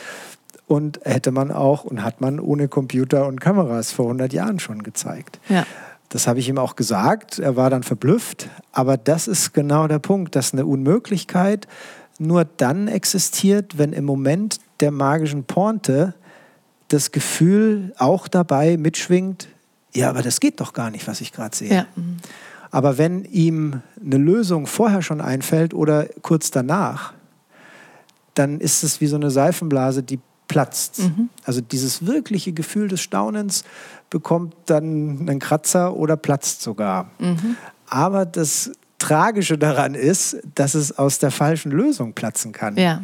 Und 0.67 1.01
hätte 1.05 1.33
man 1.33 1.53
auch 1.53 1.85
und 1.85 2.03
hat 2.03 2.23
man 2.23 2.41
ohne 2.41 2.69
Computer 2.69 3.27
und 3.27 3.39
Kameras 3.43 3.93
vor 3.93 4.07
100 4.07 4.33
Jahren 4.33 4.59
schon 4.59 4.83
gezeigt. 4.83 5.39
Ja. 5.51 5.67
Das 6.09 6.27
habe 6.27 6.39
ich 6.39 6.49
ihm 6.49 6.57
auch 6.57 6.77
gesagt. 6.77 7.41
Er 7.41 7.57
war 7.57 7.69
dann 7.69 7.83
verblüfft. 7.83 8.49
Aber 8.73 8.97
das 8.97 9.29
ist 9.29 9.53
genau 9.53 9.87
der 9.87 9.99
Punkt, 9.99 10.35
dass 10.35 10.55
eine 10.55 10.65
Unmöglichkeit 10.65 11.69
nur 12.19 12.45
dann 12.45 12.89
existiert, 12.89 13.79
wenn 13.79 13.93
im 13.93 14.05
Moment 14.05 14.59
der 14.81 14.91
magischen 14.91 15.45
Pointe 15.45 16.15
das 16.89 17.13
Gefühl 17.13 17.95
auch 17.99 18.29
dabei 18.29 18.77
mitschwingt, 18.77 19.49
ja, 19.95 20.11
aber 20.11 20.23
das 20.23 20.41
geht 20.41 20.61
doch 20.61 20.75
gar 20.75 20.91
nicht, 20.91 21.09
was 21.09 21.23
ich 21.23 21.33
gerade 21.33 21.57
sehe. 21.57 21.75
Ja. 21.75 21.87
Aber 22.71 22.99
wenn 22.99 23.25
ihm 23.25 23.81
eine 24.05 24.19
Lösung 24.19 24.67
vorher 24.67 25.01
schon 25.01 25.23
einfällt 25.23 25.73
oder 25.73 26.07
kurz 26.21 26.51
danach, 26.51 27.15
dann 28.35 28.61
ist 28.61 28.83
es 28.83 29.01
wie 29.01 29.07
so 29.07 29.17
eine 29.17 29.31
Seifenblase, 29.31 30.03
die 30.03 30.21
platzt. 30.49 30.99
Mhm. 30.99 31.31
Also 31.45 31.63
dieses 31.63 32.05
wirkliche 32.07 32.53
Gefühl 32.53 32.89
des 32.89 33.01
Staunens 33.01 33.65
bekommt 34.11 34.55
dann 34.67 35.21
einen 35.21 35.39
Kratzer 35.39 35.97
oder 35.97 36.17
platzt 36.17 36.61
sogar. 36.61 37.11
Mhm. 37.19 37.57
Aber 37.89 38.27
das 38.27 38.73
Tragische 39.07 39.59
daran 39.59 39.95
ist, 39.95 40.37
dass 40.55 40.75
es 40.75 40.99
aus 40.99 41.19
der 41.19 41.31
falschen 41.31 41.71
Lösung 41.71 42.13
platzen 42.13 42.53
kann. 42.53 42.77
Ja. 42.77 43.03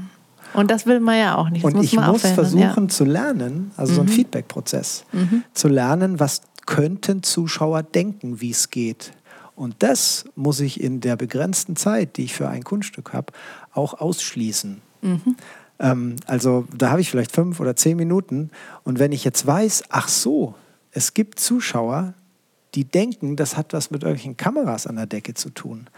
Und 0.54 0.70
das 0.70 0.86
will 0.86 1.00
man 1.00 1.18
ja 1.18 1.36
auch 1.36 1.48
nicht. 1.48 1.64
Das 1.64 1.72
und 1.72 1.82
ich 1.82 1.96
muss 1.96 2.22
versuchen 2.22 2.84
ja. 2.84 2.88
zu 2.88 3.04
lernen, 3.04 3.70
also 3.76 3.92
mhm. 3.92 3.96
so 3.96 4.02
ein 4.02 4.06
mhm. 4.06 4.12
Feedback-Prozess, 4.12 5.04
mhm. 5.12 5.44
zu 5.54 5.68
lernen, 5.68 6.20
was 6.20 6.42
könnten 6.66 7.22
Zuschauer 7.22 7.82
denken, 7.82 8.40
wie 8.40 8.50
es 8.50 8.70
geht. 8.70 9.12
Und 9.54 9.76
das 9.78 10.24
muss 10.34 10.60
ich 10.60 10.80
in 10.80 11.00
der 11.00 11.16
begrenzten 11.16 11.76
Zeit, 11.76 12.16
die 12.16 12.24
ich 12.24 12.34
für 12.34 12.48
ein 12.48 12.64
Kunststück 12.64 13.12
habe, 13.12 13.32
auch 13.72 13.94
ausschließen. 13.94 14.80
Mhm. 15.02 15.36
Ähm, 15.78 16.16
also 16.26 16.66
da 16.76 16.90
habe 16.90 17.00
ich 17.00 17.10
vielleicht 17.10 17.32
fünf 17.32 17.60
oder 17.60 17.76
zehn 17.76 17.96
Minuten. 17.96 18.50
Und 18.84 18.98
wenn 18.98 19.12
ich 19.12 19.24
jetzt 19.24 19.46
weiß, 19.46 19.84
ach 19.88 20.08
so, 20.08 20.54
es 20.90 21.14
gibt 21.14 21.38
Zuschauer, 21.38 22.14
die 22.74 22.84
denken, 22.84 23.36
das 23.36 23.56
hat 23.56 23.72
was 23.72 23.90
mit 23.90 24.02
irgendwelchen 24.02 24.36
Kameras 24.36 24.86
an 24.86 24.96
der 24.96 25.06
Decke 25.06 25.34
zu 25.34 25.50
tun. 25.50 25.88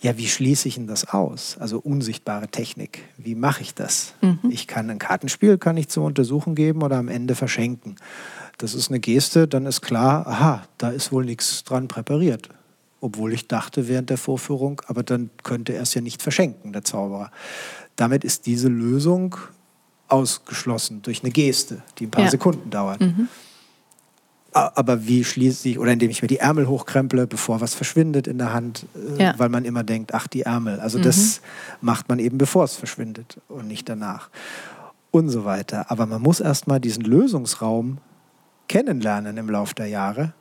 Ja, 0.00 0.18
wie 0.18 0.26
schließe 0.26 0.66
ich 0.66 0.74
denn 0.74 0.88
das 0.88 1.08
aus? 1.08 1.56
Also 1.60 1.78
unsichtbare 1.78 2.48
Technik. 2.48 3.04
Wie 3.16 3.36
mache 3.36 3.62
ich 3.62 3.74
das? 3.74 4.14
Mhm. 4.20 4.38
Ich 4.50 4.66
kann 4.66 4.90
ein 4.90 4.98
Kartenspiel, 4.98 5.58
kann 5.58 5.76
ich 5.76 5.88
zur 5.88 6.04
Untersuchung 6.04 6.56
geben 6.56 6.82
oder 6.82 6.96
am 6.96 7.08
Ende 7.08 7.36
verschenken 7.36 7.96
das 8.62 8.74
ist 8.74 8.90
eine 8.90 9.00
Geste, 9.00 9.48
dann 9.48 9.66
ist 9.66 9.80
klar, 9.80 10.26
aha, 10.26 10.62
da 10.78 10.90
ist 10.90 11.10
wohl 11.10 11.24
nichts 11.24 11.64
dran 11.64 11.88
präpariert. 11.88 12.48
Obwohl 13.00 13.32
ich 13.32 13.48
dachte 13.48 13.88
während 13.88 14.10
der 14.10 14.18
Vorführung, 14.18 14.80
aber 14.86 15.02
dann 15.02 15.30
könnte 15.42 15.72
er 15.72 15.82
es 15.82 15.94
ja 15.94 16.00
nicht 16.00 16.22
verschenken, 16.22 16.72
der 16.72 16.84
Zauberer. 16.84 17.32
Damit 17.96 18.22
ist 18.22 18.46
diese 18.46 18.68
Lösung 18.68 19.36
ausgeschlossen 20.06 21.02
durch 21.02 21.24
eine 21.24 21.32
Geste, 21.32 21.82
die 21.98 22.06
ein 22.06 22.10
paar 22.12 22.24
ja. 22.24 22.30
Sekunden 22.30 22.70
dauert. 22.70 23.00
Mhm. 23.00 23.28
Aber 24.52 25.06
wie 25.06 25.24
schließe 25.24 25.70
ich, 25.70 25.78
oder 25.78 25.92
indem 25.92 26.10
ich 26.10 26.20
mir 26.20 26.28
die 26.28 26.38
Ärmel 26.38 26.68
hochkremple, 26.68 27.26
bevor 27.26 27.60
was 27.60 27.74
verschwindet 27.74 28.26
in 28.26 28.38
der 28.38 28.52
Hand, 28.52 28.86
äh, 29.18 29.22
ja. 29.22 29.34
weil 29.38 29.48
man 29.48 29.64
immer 29.64 29.82
denkt, 29.82 30.12
ach, 30.12 30.26
die 30.26 30.42
Ärmel. 30.42 30.78
Also 30.80 30.98
mhm. 30.98 31.02
das 31.02 31.40
macht 31.80 32.08
man 32.08 32.18
eben, 32.18 32.36
bevor 32.36 32.64
es 32.64 32.76
verschwindet 32.76 33.38
und 33.48 33.68
nicht 33.68 33.88
danach. 33.88 34.28
Und 35.10 35.30
so 35.30 35.44
weiter. 35.44 35.90
Aber 35.90 36.06
man 36.06 36.20
muss 36.20 36.40
erstmal 36.40 36.80
diesen 36.80 37.04
Lösungsraum 37.04 37.98
kennenlernen 38.68 39.36
im 39.36 39.50
Laufe 39.50 39.74
der 39.74 39.86
Jahre, 39.86 40.32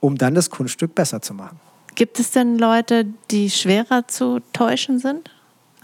um 0.00 0.16
dann 0.16 0.34
das 0.34 0.50
Kunststück 0.50 0.94
besser 0.94 1.22
zu 1.22 1.34
machen. 1.34 1.58
Gibt 1.94 2.18
es 2.18 2.32
denn 2.32 2.58
Leute, 2.58 3.06
die 3.30 3.50
schwerer 3.50 4.08
zu 4.08 4.40
täuschen 4.52 4.98
sind? 4.98 5.30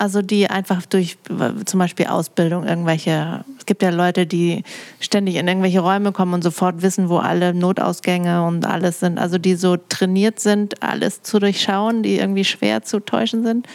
Also 0.00 0.22
die 0.22 0.48
einfach 0.48 0.86
durch 0.86 1.18
zum 1.66 1.78
Beispiel 1.78 2.06
Ausbildung 2.06 2.66
irgendwelche, 2.66 3.44
es 3.58 3.66
gibt 3.66 3.82
ja 3.82 3.90
Leute, 3.90 4.26
die 4.26 4.64
ständig 4.98 5.34
in 5.34 5.46
irgendwelche 5.46 5.80
Räume 5.80 6.12
kommen 6.12 6.32
und 6.32 6.42
sofort 6.42 6.80
wissen, 6.80 7.10
wo 7.10 7.18
alle 7.18 7.52
Notausgänge 7.52 8.46
und 8.46 8.64
alles 8.64 9.00
sind. 9.00 9.18
Also 9.18 9.36
die 9.36 9.56
so 9.56 9.76
trainiert 9.76 10.40
sind, 10.40 10.82
alles 10.82 11.20
zu 11.22 11.38
durchschauen, 11.38 12.02
die 12.02 12.16
irgendwie 12.16 12.46
schwer 12.46 12.82
zu 12.82 13.00
täuschen 13.00 13.44
sind. 13.44 13.66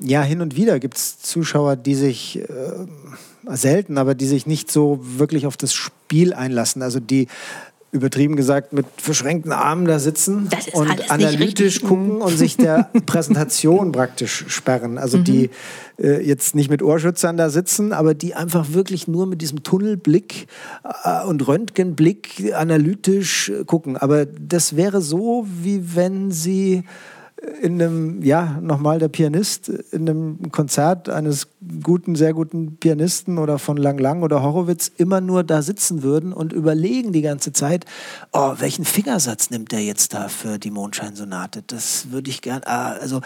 Ja, 0.00 0.22
hin 0.22 0.40
und 0.40 0.56
wieder 0.56 0.80
gibt 0.80 0.96
es 0.96 1.20
Zuschauer, 1.20 1.76
die 1.76 1.94
sich 1.94 2.40
äh, 2.40 2.46
selten, 3.44 3.96
aber 3.96 4.16
die 4.16 4.26
sich 4.26 4.48
nicht 4.48 4.72
so 4.72 4.98
wirklich 5.00 5.46
auf 5.46 5.56
das 5.56 5.72
Spiel 5.72 6.34
einlassen. 6.34 6.82
Also 6.82 6.98
die 6.98 7.28
übertrieben 7.92 8.36
gesagt 8.36 8.72
mit 8.72 8.86
verschränkten 8.96 9.52
Armen 9.52 9.84
da 9.84 9.98
sitzen 9.98 10.48
und 10.72 11.10
analytisch 11.10 11.82
gucken 11.82 12.22
und 12.22 12.36
sich 12.36 12.56
der 12.56 12.88
Präsentation 13.06 13.90
praktisch 13.90 14.44
sperren. 14.48 14.96
Also 14.96 15.18
mhm. 15.18 15.24
die 15.24 15.50
äh, 15.98 16.24
jetzt 16.24 16.54
nicht 16.54 16.70
mit 16.70 16.82
Ohrschützern 16.82 17.36
da 17.36 17.50
sitzen, 17.50 17.92
aber 17.92 18.14
die 18.14 18.34
einfach 18.34 18.72
wirklich 18.72 19.08
nur 19.08 19.26
mit 19.26 19.42
diesem 19.42 19.64
Tunnelblick 19.64 20.46
äh, 21.04 21.24
und 21.24 21.46
Röntgenblick 21.46 22.52
analytisch 22.54 23.50
gucken. 23.66 23.96
Aber 23.96 24.24
das 24.24 24.76
wäre 24.76 25.00
so, 25.00 25.46
wie 25.62 25.96
wenn 25.96 26.30
sie 26.30 26.84
in 27.62 27.80
einem, 27.80 28.22
ja, 28.22 28.58
nochmal 28.60 28.98
der 28.98 29.08
Pianist, 29.08 29.68
in 29.68 30.08
einem 30.08 30.52
Konzert 30.52 31.08
eines 31.08 31.48
guten, 31.82 32.14
sehr 32.14 32.34
guten 32.34 32.76
Pianisten 32.76 33.38
oder 33.38 33.58
von 33.58 33.76
Lang 33.76 33.98
Lang 33.98 34.22
oder 34.22 34.42
Horowitz 34.42 34.90
immer 34.96 35.20
nur 35.20 35.42
da 35.42 35.62
sitzen 35.62 36.02
würden 36.02 36.32
und 36.32 36.52
überlegen 36.52 37.12
die 37.12 37.22
ganze 37.22 37.52
Zeit, 37.52 37.86
oh, 38.32 38.54
welchen 38.58 38.84
Fingersatz 38.84 39.50
nimmt 39.50 39.72
der 39.72 39.82
jetzt 39.82 40.12
da 40.12 40.28
für 40.28 40.58
die 40.58 40.70
Mondscheinsonate? 40.70 41.62
Das 41.66 42.10
würde 42.10 42.28
ich 42.28 42.42
gern, 42.42 42.60
ah, 42.66 42.92
also 42.92 43.20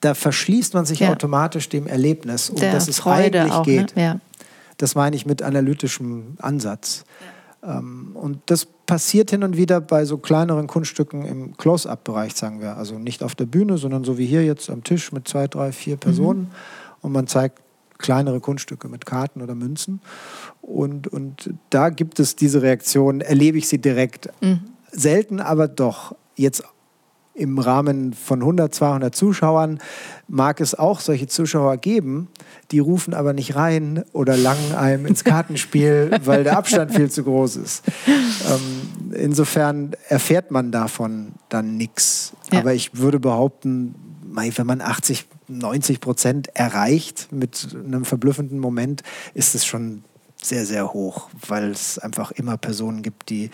da 0.00 0.14
verschließt 0.14 0.74
man 0.74 0.86
sich 0.86 1.00
ja. 1.00 1.10
automatisch 1.10 1.68
dem 1.68 1.86
Erlebnis, 1.86 2.50
um 2.50 2.60
das 2.60 2.88
es 2.88 3.00
Freude 3.00 3.40
eigentlich 3.40 3.52
auch, 3.52 3.66
ne? 3.66 3.76
geht. 3.76 3.96
Ne? 3.96 4.02
Ja. 4.02 4.20
Das 4.78 4.94
meine 4.94 5.16
ich 5.16 5.26
mit 5.26 5.42
analytischem 5.42 6.36
Ansatz. 6.38 7.04
Ja. 7.20 7.37
Ähm, 7.62 8.10
und 8.14 8.38
das 8.46 8.66
passiert 8.66 9.30
hin 9.30 9.42
und 9.42 9.56
wieder 9.56 9.80
bei 9.80 10.04
so 10.04 10.18
kleineren 10.18 10.66
Kunststücken 10.66 11.24
im 11.24 11.56
Close-up-Bereich, 11.56 12.34
sagen 12.34 12.60
wir. 12.60 12.76
Also 12.76 12.98
nicht 12.98 13.22
auf 13.22 13.34
der 13.34 13.46
Bühne, 13.46 13.78
sondern 13.78 14.04
so 14.04 14.18
wie 14.18 14.26
hier 14.26 14.44
jetzt 14.44 14.70
am 14.70 14.84
Tisch 14.84 15.12
mit 15.12 15.28
zwei, 15.28 15.46
drei, 15.46 15.72
vier 15.72 15.96
mhm. 15.96 16.00
Personen. 16.00 16.40
Mhm. 16.40 16.48
Und 17.02 17.12
man 17.12 17.26
zeigt 17.26 17.60
kleinere 17.98 18.40
Kunststücke 18.40 18.88
mit 18.88 19.06
Karten 19.06 19.42
oder 19.42 19.54
Münzen. 19.54 20.00
Und, 20.62 21.08
und 21.08 21.52
da 21.70 21.90
gibt 21.90 22.20
es 22.20 22.36
diese 22.36 22.62
Reaktion, 22.62 23.20
erlebe 23.20 23.58
ich 23.58 23.68
sie 23.68 23.78
direkt. 23.78 24.28
Mhm. 24.40 24.60
Selten, 24.90 25.40
aber 25.40 25.68
doch. 25.68 26.14
Jetzt 26.36 26.62
im 27.38 27.58
Rahmen 27.58 28.12
von 28.12 28.40
100, 28.40 28.74
200 28.74 29.14
Zuschauern 29.14 29.78
mag 30.26 30.60
es 30.60 30.74
auch 30.74 31.00
solche 31.00 31.26
Zuschauer 31.26 31.76
geben, 31.76 32.28
die 32.70 32.80
rufen 32.80 33.14
aber 33.14 33.32
nicht 33.32 33.54
rein 33.56 34.04
oder 34.12 34.36
langen 34.36 34.74
einem 34.74 35.06
ins 35.06 35.24
Kartenspiel, 35.24 36.10
weil 36.24 36.44
der 36.44 36.58
Abstand 36.58 36.94
viel 36.94 37.10
zu 37.10 37.24
groß 37.24 37.56
ist. 37.56 37.84
Ähm, 38.06 39.14
insofern 39.14 39.92
erfährt 40.08 40.50
man 40.50 40.72
davon 40.72 41.32
dann 41.48 41.76
nichts. 41.76 42.32
Ja. 42.52 42.60
Aber 42.60 42.74
ich 42.74 42.96
würde 42.96 43.20
behaupten, 43.20 43.94
wenn 44.30 44.66
man 44.66 44.80
80, 44.80 45.26
90 45.48 46.00
Prozent 46.00 46.48
erreicht 46.54 47.28
mit 47.32 47.68
einem 47.74 48.04
verblüffenden 48.04 48.58
Moment, 48.58 49.02
ist 49.34 49.54
es 49.54 49.64
schon 49.64 50.04
sehr, 50.40 50.66
sehr 50.66 50.92
hoch, 50.92 51.30
weil 51.48 51.70
es 51.70 51.98
einfach 51.98 52.30
immer 52.32 52.56
Personen 52.56 53.02
gibt, 53.02 53.30
die 53.30 53.50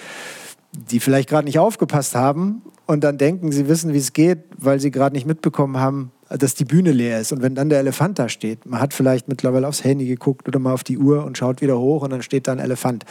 die 0.91 1.01
vielleicht 1.01 1.29
gerade 1.29 1.45
nicht 1.45 1.59
aufgepasst 1.59 2.15
haben 2.15 2.63
und 2.87 3.03
dann 3.03 3.19
denken, 3.19 3.53
sie 3.53 3.69
wissen, 3.69 3.93
wie 3.93 3.99
es 3.99 4.13
geht, 4.13 4.41
weil 4.59 4.81
sie 4.81 4.91
gerade 4.91 5.15
nicht 5.15 5.27
mitbekommen 5.27 5.79
haben, 5.79 6.13
dass 6.29 6.55
die 6.55 6.65
Bühne 6.65 6.93
leer 6.93 7.21
ist. 7.21 7.33
Und 7.33 7.43
wenn 7.43 7.55
dann 7.55 7.69
der 7.69 7.79
Elefant 7.79 8.19
da 8.19 8.29
steht, 8.29 8.67
man 8.67 8.81
hat 8.81 8.93
vielleicht 8.93 9.29
mittlerweile 9.29 9.69
aufs 9.69 9.85
Handy 9.85 10.07
geguckt 10.07 10.49
oder 10.49 10.59
mal 10.59 10.73
auf 10.73 10.85
die 10.85 10.99
Uhr 10.99 11.25
und 11.25 11.39
schaut 11.39 11.63
wieder 11.63 11.79
hoch 11.79 12.03
und 12.03 12.11
dann 12.11 12.23
steht 12.23 12.49
da 12.49 12.53
ein 12.53 12.59
Elefant, 12.59 13.05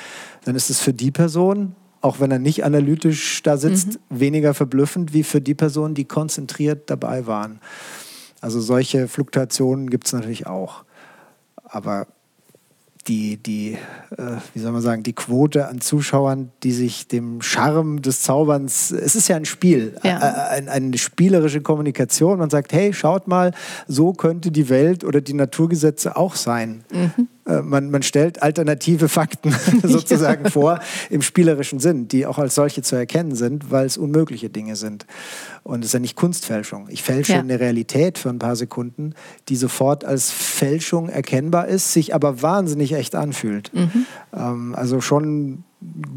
dann 0.46 0.56
ist 0.56 0.70
es 0.70 0.80
für 0.80 0.94
die 0.94 1.12
Person, 1.12 1.76
auch 2.02 2.20
wenn 2.20 2.32
er 2.32 2.40
nicht 2.40 2.66
analytisch 2.66 3.42
da 3.44 3.58
sitzt, 3.58 4.00
mhm. 4.10 4.20
weniger 4.20 4.54
verblüffend 4.54 5.14
wie 5.14 5.24
für 5.24 5.42
die 5.42 5.56
Personen, 5.56 5.96
die 5.96 6.06
konzentriert 6.06 6.90
dabei 6.90 7.26
waren. 7.26 7.60
Also 8.42 8.60
solche 8.60 9.08
Fluktuationen 9.08 9.90
gibt 9.90 10.08
es 10.08 10.14
natürlich 10.14 10.48
auch. 10.48 10.84
Aber 11.64 12.08
die, 13.08 13.38
die 13.38 13.78
äh, 14.18 14.38
wie 14.54 14.60
soll 14.60 14.72
man 14.72 14.82
sagen, 14.82 15.04
die 15.04 15.14
Quote 15.14 15.68
an 15.68 15.82
Zuschauern, 15.82 16.52
die 16.64 16.72
sich 16.72 17.08
dem 17.08 17.42
Charme 17.42 18.02
des 18.02 18.22
Zauberns, 18.22 18.92
es 18.92 19.16
ist 19.16 19.28
ja 19.28 19.36
ein 19.36 19.46
Spiel, 19.46 19.96
ja. 20.04 20.20
Äh, 20.20 20.58
ein, 20.58 20.70
eine 20.70 20.98
spielerische 20.98 21.62
Kommunikation. 21.62 22.40
Man 22.40 22.50
sagt, 22.50 22.74
hey, 22.74 22.94
schaut 22.94 23.28
mal, 23.28 23.52
so 23.88 24.14
könnte 24.14 24.52
die 24.52 24.70
Welt 24.70 25.04
oder 25.04 25.22
die 25.22 25.34
Naturgesetze 25.34 26.16
auch 26.16 26.36
sein. 26.36 26.84
Mhm. 26.92 27.28
Äh, 27.46 27.62
man, 27.62 27.92
man, 27.92 28.04
stellt 28.04 28.42
alternative 28.42 29.10
Fakten 29.10 29.54
sozusagen 29.84 30.50
vor 30.50 30.80
im 31.10 31.22
spielerischen 31.22 31.80
Sinn, 31.80 32.08
die 32.08 32.26
auch 32.26 32.38
als 32.38 32.56
solche 32.56 32.82
zu 32.82 32.96
erkennen 32.96 33.36
sind, 33.36 33.72
weil 33.72 33.86
es 33.86 33.98
unmögliche 33.98 34.50
Dinge 34.50 34.76
sind. 34.76 35.06
Und 35.64 35.82
es 35.82 35.88
ist 35.88 35.94
ja 35.94 36.00
nicht 36.00 36.16
Kunstfälschung. 36.16 36.88
Ich 36.90 37.04
fälsche 37.04 37.34
ja. 37.34 37.40
eine 37.40 37.60
Realität 37.60 38.18
für 38.18 38.30
ein 38.30 38.40
paar 38.40 38.56
Sekunden, 38.56 39.14
die 39.50 39.56
sofort 39.56 40.06
als 40.06 40.32
Fälschung 40.32 41.10
erkennbar 41.10 41.68
ist, 41.68 41.94
sich 41.94 42.16
aber 42.16 42.42
wahnsinnig 42.42 42.94
echt 42.94 43.16
anfühlt. 43.16 43.74
Mhm. 43.74 44.06
Ähm, 44.34 44.76
also 44.76 45.02
schon 45.02 45.64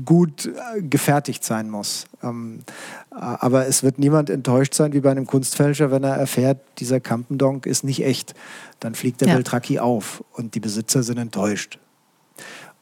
gut 0.04 0.46
äh, 0.46 0.82
gefertigt 0.82 1.44
sein 1.44 1.70
muss. 1.70 2.06
Ähm, 2.22 2.60
aber 3.10 3.66
es 3.66 3.82
wird 3.82 3.98
niemand 3.98 4.30
enttäuscht 4.30 4.74
sein 4.74 4.92
wie 4.92 5.00
bei 5.00 5.10
einem 5.10 5.26
Kunstfälscher, 5.26 5.90
wenn 5.90 6.04
er 6.04 6.16
erfährt, 6.16 6.58
dieser 6.78 7.00
Campendonk 7.00 7.66
ist 7.66 7.84
nicht 7.84 8.04
echt. 8.04 8.34
Dann 8.80 8.94
fliegt 8.94 9.20
der 9.20 9.28
ja. 9.28 9.34
Beltraki 9.34 9.78
auf 9.78 10.22
und 10.32 10.54
die 10.54 10.60
Besitzer 10.60 11.02
sind 11.02 11.18
enttäuscht. 11.18 11.78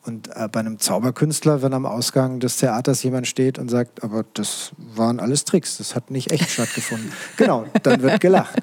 Und 0.06 0.28
äh, 0.36 0.48
bei 0.52 0.60
einem 0.60 0.78
Zauberkünstler, 0.78 1.62
wenn 1.62 1.72
am 1.72 1.86
Ausgang 1.86 2.38
des 2.38 2.58
Theaters 2.58 3.02
jemand 3.02 3.26
steht 3.26 3.58
und 3.58 3.70
sagt, 3.70 4.04
aber 4.04 4.26
das 4.34 4.72
waren 4.76 5.18
alles 5.18 5.46
Tricks, 5.46 5.78
das 5.78 5.94
hat 5.94 6.10
nicht 6.10 6.30
echt 6.30 6.50
stattgefunden. 6.50 7.10
Genau, 7.38 7.64
dann 7.82 8.02
wird 8.02 8.20
gelacht. 8.20 8.54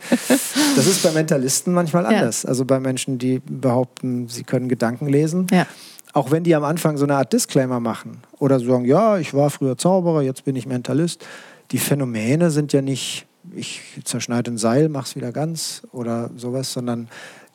Das 0.76 0.86
ist 0.86 1.02
bei 1.02 1.12
Mentalisten 1.12 1.74
manchmal 1.74 2.06
anders. 2.06 2.44
Ja. 2.44 2.50
Also 2.50 2.66
bei 2.66 2.80
Menschen, 2.80 3.18
die 3.18 3.40
behaupten, 3.40 4.28
sie 4.28 4.44
können 4.44 4.70
Gedanken 4.70 5.08
lesen. 5.08 5.48
Ja 5.52 5.66
auch 6.14 6.32
wenn 6.32 6.44
die 6.44 6.56
am 6.56 6.64
Anfang 6.64 6.98
so 6.98 7.06
eine 7.06 7.16
Art 7.16 7.34
Disclaimer 7.34 7.80
machen 7.80 8.22
oder 8.40 8.60
sagen, 8.60 8.86
ja, 8.86 9.18
ich 9.18 9.34
war 9.34 9.50
früher 9.50 9.78
Zauberer, 9.78 10.22
jetzt 10.22 10.46
bin 10.46 10.56
ich 10.56 10.66
Mentalist, 10.66 11.26
die 11.72 11.80
Phänomene 11.80 12.52
sind 12.52 12.74
ja 12.74 12.82
nicht, 12.82 13.26
ich 13.56 13.82
zerschneide 14.04 14.52
ein 14.52 14.58
Seil, 14.58 14.90
mach's 14.90 15.16
wieder 15.16 15.32
ganz 15.32 15.84
oder 15.92 16.30
sowas, 16.36 16.74
sondern 16.74 17.08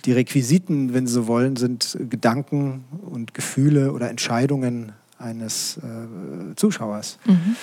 die 0.05 0.13
Requisiten, 0.13 0.95
wenn 0.95 1.07
Sie 1.07 1.15
so 1.15 1.27
wollen, 1.27 1.57
sind 1.57 1.99
Gedanken 2.09 2.85
und 3.11 3.35
Gefühle 3.35 3.93
oder 3.93 4.09
Entscheidungen 4.09 4.93
eines 5.19 5.79
äh, 5.79 6.55
Zuschauers. 6.55 7.19
Mhm. 7.25 7.57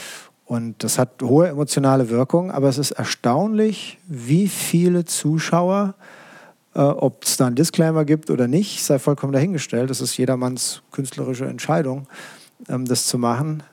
Und 0.45 0.83
das 0.83 0.99
hat 0.99 1.21
hohe 1.21 1.47
emotionale 1.47 2.09
Wirkung, 2.09 2.51
aber 2.51 2.67
es 2.67 2.77
ist 2.77 2.91
erstaunlich, 2.91 3.97
wie 4.07 4.47
viele 4.47 5.05
Zuschauer 5.05 5.95
äh, 6.75 6.79
Ob 6.79 7.23
es 7.23 7.37
da 7.37 7.47
einen 7.47 7.55
Disclaimer 7.55 8.05
gibt 8.05 8.29
oder 8.29 8.47
nicht, 8.47 8.83
sei 8.83 8.99
vollkommen 8.99 9.33
dahingestellt. 9.33 9.89
Das 9.89 10.01
ist 10.01 10.17
jedermanns 10.17 10.81
künstlerische 10.91 11.45
Entscheidung, 11.45 12.07
ähm, 12.69 12.85
das 12.85 13.07
zu 13.07 13.17
machen. 13.17 13.63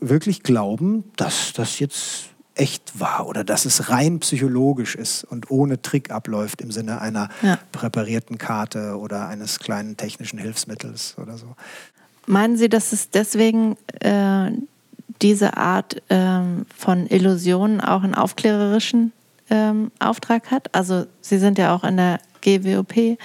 Wirklich 0.00 0.42
glauben, 0.42 1.04
dass 1.16 1.52
das 1.52 1.78
jetzt 1.78 2.30
echt 2.56 2.98
war 2.98 3.28
oder 3.28 3.44
dass 3.44 3.66
es 3.66 3.90
rein 3.90 4.18
psychologisch 4.20 4.94
ist 4.94 5.24
und 5.24 5.50
ohne 5.50 5.82
Trick 5.82 6.10
abläuft 6.10 6.62
im 6.62 6.70
Sinne 6.70 7.00
einer 7.00 7.28
ja. 7.42 7.58
präparierten 7.72 8.38
Karte 8.38 8.96
oder 8.98 9.28
eines 9.28 9.58
kleinen 9.58 9.96
technischen 9.96 10.38
Hilfsmittels 10.38 11.16
oder 11.18 11.36
so. 11.36 11.54
Meinen 12.26 12.56
Sie, 12.56 12.68
dass 12.68 12.92
es 12.92 13.10
deswegen 13.10 13.76
äh, 14.00 14.50
diese 15.22 15.56
Art 15.56 16.02
äh, 16.10 16.40
von 16.74 17.06
Illusionen 17.06 17.80
auch 17.80 18.02
einen 18.02 18.14
aufklärerischen 18.14 19.12
ähm, 19.50 19.92
Auftrag 20.00 20.50
hat? 20.50 20.74
Also 20.74 21.06
Sie 21.20 21.38
sind 21.38 21.58
ja 21.58 21.74
auch 21.74 21.84
in 21.84 21.98
der 21.98 22.18
GWOP, 22.40 23.18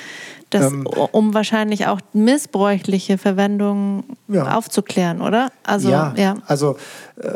das, 0.50 0.72
ähm, 0.72 0.86
um 0.86 1.34
wahrscheinlich 1.34 1.88
auch 1.88 2.00
missbräuchliche 2.14 3.18
Verwendung 3.18 4.04
ja. 4.28 4.58
aufzuklären, 4.58 5.22
oder? 5.22 5.52
Also, 5.64 5.90
ja, 5.90 6.14
ja. 6.18 6.36
also 6.46 6.78
äh, 7.18 7.30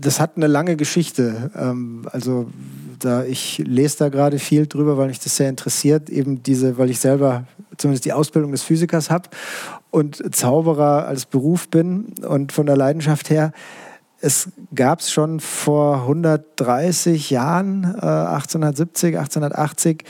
das 0.00 0.20
hat 0.20 0.36
eine 0.36 0.46
lange 0.46 0.76
Geschichte. 0.76 1.50
Ähm, 1.56 2.06
also 2.12 2.48
da 2.98 3.24
ich 3.24 3.58
lese 3.58 3.98
da 3.98 4.08
gerade 4.08 4.38
viel 4.38 4.66
drüber, 4.66 4.96
weil 4.98 5.08
mich 5.08 5.20
das 5.20 5.36
sehr 5.36 5.48
interessiert, 5.48 6.10
eben 6.10 6.42
diese, 6.42 6.78
weil 6.78 6.90
ich 6.90 7.00
selber 7.00 7.44
zumindest 7.76 8.04
die 8.04 8.12
Ausbildung 8.12 8.52
des 8.52 8.62
Physikers 8.62 9.10
habe 9.10 9.28
und 9.90 10.34
Zauberer 10.34 11.06
als 11.06 11.26
Beruf 11.26 11.68
bin 11.68 12.12
und 12.26 12.52
von 12.52 12.66
der 12.66 12.76
Leidenschaft 12.76 13.30
her 13.30 13.52
es 14.20 14.48
gab 14.74 15.00
es 15.00 15.10
schon 15.12 15.40
vor 15.40 16.02
130 16.02 17.30
Jahren, 17.30 17.84
äh, 17.84 18.06
1870, 18.06 19.18
1880, 19.18 20.04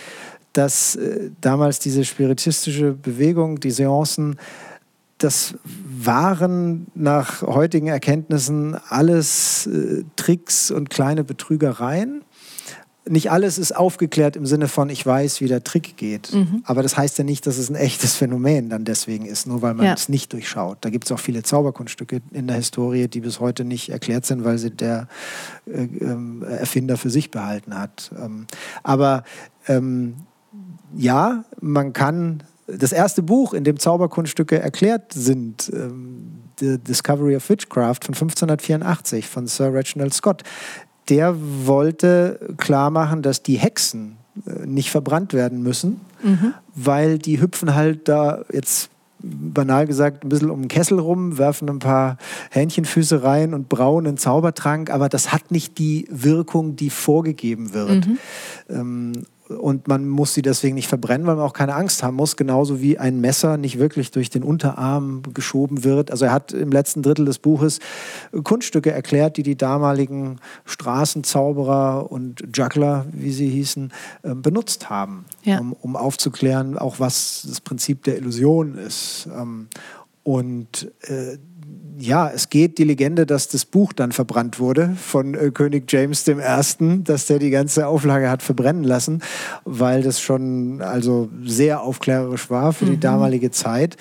dass 0.52 0.96
äh, 0.96 1.30
damals 1.40 1.78
diese 1.78 2.04
spiritistische 2.04 2.92
Bewegung, 2.92 3.60
die 3.60 3.70
Seancen, 3.70 4.36
das 5.18 5.54
waren 5.64 6.86
nach 6.94 7.42
heutigen 7.42 7.88
Erkenntnissen 7.88 8.76
alles 8.88 9.66
äh, 9.66 10.04
Tricks 10.16 10.70
und 10.70 10.90
kleine 10.90 11.24
Betrügereien 11.24 12.22
nicht 13.08 13.30
alles 13.30 13.58
ist 13.58 13.74
aufgeklärt 13.74 14.36
im 14.36 14.46
Sinne 14.46 14.68
von, 14.68 14.90
ich 14.90 15.04
weiß, 15.04 15.40
wie 15.40 15.48
der 15.48 15.64
Trick 15.64 15.96
geht. 15.96 16.32
Mhm. 16.32 16.62
Aber 16.64 16.82
das 16.82 16.96
heißt 16.96 17.18
ja 17.18 17.24
nicht, 17.24 17.46
dass 17.46 17.58
es 17.58 17.68
ein 17.68 17.74
echtes 17.74 18.14
Phänomen 18.14 18.70
dann 18.70 18.84
deswegen 18.84 19.26
ist, 19.26 19.46
nur 19.46 19.62
weil 19.62 19.74
man 19.74 19.86
ja. 19.86 19.94
es 19.94 20.08
nicht 20.08 20.32
durchschaut. 20.32 20.78
Da 20.82 20.90
gibt 20.90 21.04
es 21.04 21.12
auch 21.12 21.18
viele 21.18 21.42
Zauberkunststücke 21.42 22.20
in 22.32 22.46
der 22.46 22.56
Historie, 22.56 23.08
die 23.08 23.20
bis 23.20 23.40
heute 23.40 23.64
nicht 23.64 23.90
erklärt 23.90 24.26
sind, 24.26 24.44
weil 24.44 24.58
sie 24.58 24.70
der 24.70 25.08
äh, 25.66 25.84
äh, 25.84 26.58
Erfinder 26.58 26.96
für 26.96 27.10
sich 27.10 27.30
behalten 27.30 27.78
hat. 27.78 28.10
Ähm, 28.18 28.46
aber 28.82 29.24
ähm, 29.66 30.16
ja, 30.96 31.44
man 31.60 31.92
kann 31.92 32.42
das 32.66 32.92
erste 32.92 33.22
Buch, 33.22 33.54
in 33.54 33.64
dem 33.64 33.78
Zauberkunststücke 33.78 34.60
erklärt 34.60 35.12
sind, 35.12 35.70
ähm, 35.72 36.42
The 36.58 36.78
Discovery 36.78 37.36
of 37.36 37.48
Witchcraft 37.48 38.00
von 38.04 38.14
1584 38.14 39.26
von 39.26 39.46
Sir 39.46 39.72
Reginald 39.72 40.12
Scott, 40.12 40.42
der 41.08 41.36
wollte 41.66 42.54
klar 42.56 42.90
machen, 42.90 43.22
dass 43.22 43.42
die 43.42 43.56
Hexen 43.56 44.16
äh, 44.46 44.66
nicht 44.66 44.90
verbrannt 44.90 45.32
werden 45.32 45.62
müssen, 45.62 46.00
mhm. 46.22 46.54
weil 46.74 47.18
die 47.18 47.40
hüpfen 47.40 47.74
halt 47.74 48.08
da 48.08 48.44
jetzt 48.52 48.90
banal 49.20 49.86
gesagt 49.86 50.24
ein 50.24 50.28
bisschen 50.28 50.50
um 50.50 50.62
den 50.62 50.68
Kessel 50.68 50.98
rum, 50.98 51.38
werfen 51.38 51.68
ein 51.68 51.80
paar 51.80 52.18
Hähnchenfüße 52.50 53.22
rein 53.22 53.52
und 53.52 53.68
brauen 53.68 54.06
einen 54.06 54.16
Zaubertrank, 54.16 54.90
aber 54.90 55.08
das 55.08 55.32
hat 55.32 55.50
nicht 55.50 55.78
die 55.78 56.06
Wirkung, 56.10 56.76
die 56.76 56.90
vorgegeben 56.90 57.72
wird. 57.74 58.06
Mhm. 58.06 58.18
Ähm, 58.68 59.12
und 59.48 59.88
man 59.88 60.08
muss 60.08 60.34
sie 60.34 60.42
deswegen 60.42 60.74
nicht 60.74 60.88
verbrennen, 60.88 61.26
weil 61.26 61.36
man 61.36 61.44
auch 61.44 61.52
keine 61.52 61.74
Angst 61.74 62.02
haben 62.02 62.16
muss, 62.16 62.36
genauso 62.36 62.80
wie 62.80 62.98
ein 62.98 63.20
Messer 63.20 63.56
nicht 63.56 63.78
wirklich 63.78 64.10
durch 64.10 64.30
den 64.30 64.42
Unterarm 64.42 65.22
geschoben 65.34 65.84
wird. 65.84 66.10
Also 66.10 66.26
er 66.26 66.32
hat 66.32 66.52
im 66.52 66.70
letzten 66.70 67.02
Drittel 67.02 67.24
des 67.24 67.38
Buches 67.38 67.78
Kunststücke 68.44 68.90
erklärt, 68.90 69.36
die 69.36 69.42
die 69.42 69.56
damaligen 69.56 70.38
Straßenzauberer 70.64 72.10
und 72.10 72.44
Juggler, 72.54 73.06
wie 73.12 73.32
sie 73.32 73.48
hießen, 73.48 73.92
ähm, 74.24 74.42
benutzt 74.42 74.90
haben, 74.90 75.24
ja. 75.42 75.58
um, 75.58 75.72
um, 75.72 75.96
aufzuklären, 75.96 76.76
auch 76.76 77.00
was 77.00 77.46
das 77.48 77.60
Prinzip 77.60 78.04
der 78.04 78.18
Illusion 78.18 78.76
ist. 78.76 79.28
Und 80.28 80.92
äh, 81.08 81.38
ja, 81.96 82.28
es 82.28 82.50
geht 82.50 82.76
die 82.76 82.84
Legende, 82.84 83.24
dass 83.24 83.48
das 83.48 83.64
Buch 83.64 83.94
dann 83.94 84.12
verbrannt 84.12 84.60
wurde 84.60 84.94
von 84.94 85.32
äh, 85.32 85.50
König 85.52 85.90
James 85.90 86.28
I., 86.28 87.02
dass 87.02 87.24
der 87.28 87.38
die 87.38 87.48
ganze 87.48 87.86
Auflage 87.86 88.28
hat 88.28 88.42
verbrennen 88.42 88.84
lassen, 88.84 89.22
weil 89.64 90.02
das 90.02 90.20
schon 90.20 90.82
also 90.82 91.30
sehr 91.42 91.80
aufklärerisch 91.80 92.50
war 92.50 92.74
für 92.74 92.84
mhm. 92.84 92.90
die 92.90 93.00
damalige 93.00 93.50
Zeit 93.52 93.96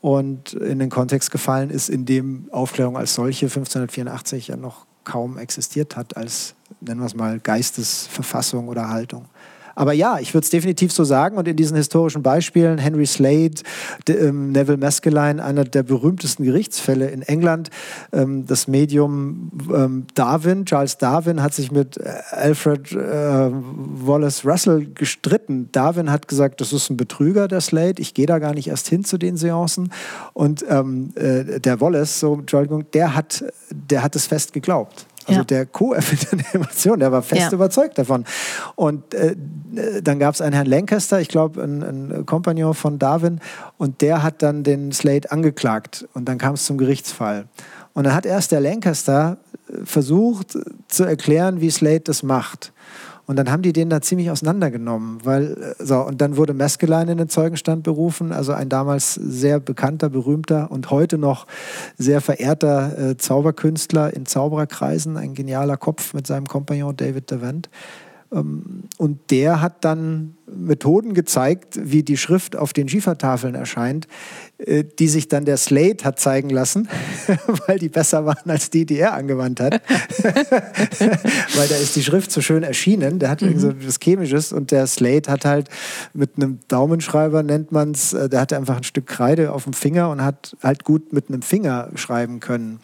und 0.00 0.52
in 0.54 0.80
den 0.80 0.90
Kontext 0.90 1.30
gefallen 1.30 1.70
ist, 1.70 1.88
in 1.88 2.06
dem 2.06 2.48
Aufklärung 2.50 2.96
als 2.96 3.14
solche 3.14 3.46
1584 3.46 4.48
ja 4.48 4.56
noch 4.56 4.86
kaum 5.04 5.38
existiert 5.38 5.94
hat 5.94 6.16
als, 6.16 6.56
nennen 6.80 7.02
wir 7.02 7.06
es 7.06 7.14
mal, 7.14 7.38
Geistesverfassung 7.38 8.66
oder 8.66 8.88
Haltung. 8.88 9.26
Aber 9.74 9.92
ja, 9.92 10.18
ich 10.18 10.34
würde 10.34 10.44
es 10.44 10.50
definitiv 10.50 10.92
so 10.92 11.04
sagen. 11.04 11.36
Und 11.36 11.48
in 11.48 11.56
diesen 11.56 11.76
historischen 11.76 12.22
Beispielen, 12.22 12.78
Henry 12.78 13.06
Slade, 13.06 13.54
de, 14.06 14.28
ähm, 14.28 14.52
Neville 14.52 14.78
Maskelyne, 14.78 15.42
einer 15.42 15.64
der 15.64 15.82
berühmtesten 15.82 16.44
Gerichtsfälle 16.44 17.08
in 17.08 17.22
England, 17.22 17.70
ähm, 18.12 18.46
das 18.46 18.68
Medium 18.68 19.50
ähm, 19.74 20.06
Darwin, 20.14 20.64
Charles 20.66 20.98
Darwin, 20.98 21.42
hat 21.42 21.54
sich 21.54 21.70
mit 21.70 21.96
äh, 21.96 22.10
Alfred 22.30 22.92
äh, 22.92 22.96
Wallace 22.96 24.44
Russell 24.44 24.86
gestritten. 24.94 25.68
Darwin 25.72 26.10
hat 26.10 26.28
gesagt, 26.28 26.60
das 26.60 26.72
ist 26.72 26.90
ein 26.90 26.96
Betrüger, 26.96 27.48
der 27.48 27.60
Slade. 27.60 28.00
Ich 28.00 28.14
gehe 28.14 28.26
da 28.26 28.38
gar 28.38 28.54
nicht 28.54 28.68
erst 28.68 28.88
hin 28.88 29.04
zu 29.04 29.18
den 29.18 29.36
Seancen. 29.36 29.92
Und 30.32 30.64
ähm, 30.68 31.12
äh, 31.14 31.60
der 31.60 31.80
Wallace, 31.80 32.20
so, 32.20 32.34
Entschuldigung, 32.34 32.90
der 32.92 33.14
hat, 33.14 33.44
der 33.70 34.02
hat 34.02 34.16
es 34.16 34.26
fest 34.26 34.52
geglaubt. 34.52 35.06
Also 35.26 35.40
ja. 35.40 35.44
der 35.44 35.66
Co-Erfinder 35.66 36.44
der 36.44 36.54
Emotion, 36.60 37.00
der 37.00 37.12
war 37.12 37.22
fest 37.22 37.42
ja. 37.42 37.52
überzeugt 37.52 37.98
davon. 37.98 38.24
Und 38.74 39.14
äh, 39.14 39.36
dann 40.02 40.18
gab 40.18 40.34
es 40.34 40.40
einen 40.40 40.54
Herrn 40.54 40.66
Lancaster, 40.66 41.20
ich 41.20 41.28
glaube, 41.28 41.62
ein, 41.62 41.82
ein 41.82 42.26
Kompagnon 42.26 42.74
von 42.74 42.98
Darwin, 42.98 43.40
und 43.78 44.00
der 44.00 44.22
hat 44.22 44.42
dann 44.42 44.62
den 44.64 44.92
Slade 44.92 45.30
angeklagt. 45.30 46.06
Und 46.14 46.28
dann 46.28 46.38
kam 46.38 46.54
es 46.54 46.64
zum 46.64 46.78
Gerichtsfall. 46.78 47.46
Und 47.94 48.04
dann 48.04 48.14
hat 48.14 48.26
erst 48.26 48.52
der 48.52 48.60
Lancaster 48.60 49.38
äh, 49.68 49.84
versucht 49.84 50.58
zu 50.88 51.04
erklären, 51.04 51.60
wie 51.60 51.70
Slade 51.70 52.00
das 52.00 52.22
macht. 52.22 52.72
Und 53.26 53.36
dann 53.36 53.50
haben 53.50 53.62
die 53.62 53.72
den 53.72 53.88
da 53.88 54.00
ziemlich 54.00 54.30
auseinandergenommen, 54.30 55.24
weil, 55.24 55.74
äh, 55.78 55.84
so, 55.84 56.00
und 56.00 56.20
dann 56.20 56.36
wurde 56.36 56.54
Meskeline 56.54 57.12
in 57.12 57.18
den 57.18 57.28
Zeugenstand 57.28 57.84
berufen, 57.84 58.32
also 58.32 58.52
ein 58.52 58.68
damals 58.68 59.14
sehr 59.14 59.60
bekannter, 59.60 60.10
berühmter 60.10 60.70
und 60.70 60.90
heute 60.90 61.18
noch 61.18 61.46
sehr 61.96 62.20
verehrter 62.20 63.10
äh, 63.10 63.16
Zauberkünstler 63.16 64.14
in 64.14 64.26
Zaubererkreisen, 64.26 65.16
ein 65.16 65.34
genialer 65.34 65.76
Kopf 65.76 66.14
mit 66.14 66.26
seinem 66.26 66.46
Kompagnon 66.46 66.96
David 66.96 67.30
Devant. 67.30 67.70
Ähm, 68.32 68.84
und 68.98 69.30
der 69.30 69.60
hat 69.60 69.84
dann 69.84 70.36
Methoden 70.46 71.14
gezeigt, 71.14 71.78
wie 71.82 72.02
die 72.02 72.16
Schrift 72.16 72.56
auf 72.56 72.72
den 72.72 72.88
Schiefertafeln 72.88 73.54
erscheint, 73.54 74.08
die 74.66 75.08
sich 75.08 75.28
dann 75.28 75.44
der 75.44 75.56
Slate 75.56 76.04
hat 76.04 76.20
zeigen 76.20 76.50
lassen, 76.50 76.88
weil 77.66 77.78
die 77.78 77.88
besser 77.88 78.24
waren 78.26 78.50
als 78.50 78.70
die, 78.70 78.86
die 78.86 78.98
er 78.98 79.14
angewandt 79.14 79.60
hat. 79.60 79.82
weil 80.22 81.68
da 81.68 81.76
ist 81.76 81.96
die 81.96 82.02
Schrift 82.02 82.30
so 82.30 82.40
schön 82.40 82.62
erschienen. 82.62 83.18
Der 83.18 83.30
hat 83.30 83.42
mhm. 83.42 83.58
so 83.58 83.72
was 83.84 83.98
Chemisches 84.00 84.52
und 84.52 84.70
der 84.70 84.86
Slate 84.86 85.30
hat 85.30 85.44
halt 85.44 85.68
mit 86.14 86.30
einem 86.36 86.60
Daumenschreiber, 86.68 87.42
nennt 87.42 87.72
man 87.72 87.92
es, 87.92 88.12
äh, 88.12 88.28
der 88.28 88.40
hatte 88.40 88.56
einfach 88.56 88.76
ein 88.76 88.84
Stück 88.84 89.06
Kreide 89.06 89.52
auf 89.52 89.64
dem 89.64 89.72
Finger 89.72 90.10
und 90.10 90.22
hat 90.22 90.56
halt 90.62 90.84
gut 90.84 91.12
mit 91.12 91.28
einem 91.28 91.42
Finger 91.42 91.88
schreiben 91.94 92.40
können 92.40 92.80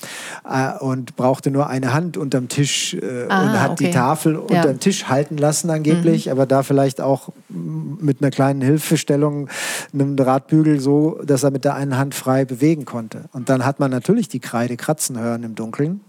äh, 0.49 0.77
und 0.79 1.17
brauchte 1.17 1.51
nur 1.51 1.69
eine 1.69 1.93
Hand 1.93 2.17
unterm 2.17 2.49
Tisch 2.49 2.97
ah, 3.29 3.43
und 3.43 3.61
hat 3.61 3.71
okay. 3.73 3.87
die 3.87 3.91
Tafel 3.91 4.35
ja. 4.35 4.41
unterm 4.41 4.81
Tisch 4.81 5.05
halten 5.05 5.37
lassen 5.37 5.71
angeblich, 5.71 6.27
mhm. 6.27 6.33
aber 6.33 6.47
da 6.47 6.62
vielleicht 6.62 7.01
auch 7.01 7.31
mit 7.49 8.21
einer 8.21 8.31
kleinen 8.31 8.62
Hilfestellung, 8.62 9.49
einem 9.93 10.17
Drahtbügel 10.17 10.81
so, 10.81 11.21
dass 11.25 11.43
er 11.43 11.51
mit 11.51 11.64
der 11.68 11.74
einen 11.74 11.98
Hand 11.98 12.14
frei 12.14 12.46
bewegen 12.46 12.87
konnte. 12.87 13.28
Und 13.35 13.50
dann 13.50 13.66
hat 13.66 13.78
man 13.78 13.90
natürlich 13.90 14.26
die 14.28 14.40
Kreide 14.40 14.78
kratzen 14.78 15.18
hören 15.18 15.42
im 15.42 15.54
Dunkeln 15.54 16.00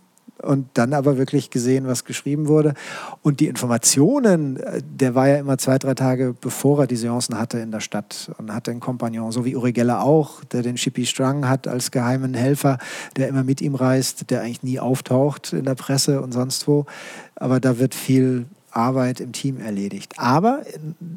und 0.41 0.69
dann 0.75 0.93
aber 0.93 1.17
wirklich 1.17 1.49
gesehen, 1.49 1.85
was 1.85 2.05
geschrieben 2.05 2.47
wurde. 2.47 2.75
Und 3.23 3.41
die 3.41 3.47
Informationen, 3.47 4.55
äh, 4.55 4.81
der 4.81 5.15
war 5.15 5.27
ja 5.27 5.35
immer 5.35 5.57
zwei, 5.57 5.77
drei 5.77 5.95
Tage 5.95 6.33
bevor 6.39 6.79
er 6.79 6.87
die 6.87 6.95
Seancen 6.95 7.37
hatte 7.37 7.59
in 7.59 7.71
der 7.71 7.81
Stadt 7.81 8.31
und 8.37 8.53
hatte 8.53 8.71
einen 8.71 8.79
Kompagnon, 8.79 9.33
so 9.33 9.43
wie 9.43 9.53
Uri 9.57 9.73
Geller 9.73 10.01
auch, 10.01 10.45
der 10.45 10.61
den 10.61 10.77
Chippy 10.77 11.05
Strang 11.05 11.49
hat 11.49 11.67
als 11.67 11.91
geheimen 11.91 12.33
Helfer, 12.33 12.77
der 13.17 13.27
immer 13.27 13.43
mit 13.43 13.59
ihm 13.59 13.75
reist, 13.75 14.31
der 14.31 14.39
eigentlich 14.39 14.63
nie 14.63 14.79
auftaucht 14.79 15.51
in 15.51 15.65
der 15.65 15.75
Presse 15.75 16.21
und 16.21 16.31
sonst 16.31 16.69
wo. 16.69 16.85
Aber 17.35 17.59
da 17.59 17.79
wird 17.79 17.93
viel 17.93 18.45
Arbeit 18.71 19.19
im 19.19 19.31
Team 19.31 19.59
erledigt. 19.59 20.13
Aber, 20.17 20.61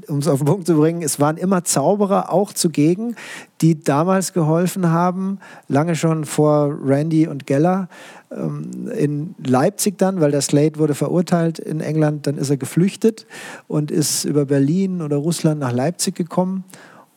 um 0.09 0.19
es 0.19 0.29
auf 0.29 0.41
den 0.41 0.47
Punkt 0.47 0.67
zu 0.67 0.77
bringen, 0.77 1.03
es 1.03 1.21
waren 1.21 1.37
immer 1.37 1.65
Zauberer 1.65 2.33
auch 2.33 2.53
zugegen, 2.53 3.17
die 3.61 3.81
damals 3.81 4.33
geholfen 4.33 4.91
haben, 4.91 5.39
lange 5.69 5.97
schon 5.97 6.25
vor 6.25 6.77
Randy 6.85 7.27
und 7.27 7.47
Geller. 7.47 7.89
Ähm, 8.31 8.91
in 8.97 9.35
Leipzig 9.45 9.99
dann, 9.99 10.21
weil 10.21 10.31
der 10.31 10.43
Slade 10.43 10.79
wurde 10.79 10.95
verurteilt 10.95 11.59
in 11.59 11.81
England, 11.81 12.27
dann 12.27 12.39
ist 12.39 12.51
er 12.51 12.57
geflüchtet 12.57 13.27
und 13.69 13.91
ist 13.91 14.25
über 14.25 14.45
Berlin 14.45 15.03
oder 15.03 15.17
Russland 15.17 15.61
nach 15.61 15.73
Leipzig 15.73 16.15
gekommen 16.15 16.65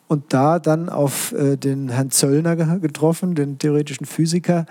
und 0.08 0.34
da 0.34 0.60
dann 0.60 0.90
auf 0.90 1.32
äh, 1.34 1.58
den 1.58 1.90
Herrn 1.90 2.12
Zöllner 2.12 2.56
getroffen, 2.56 3.36
den 3.36 3.58
theoretischen 3.58 4.06
Physiker, 4.06 4.66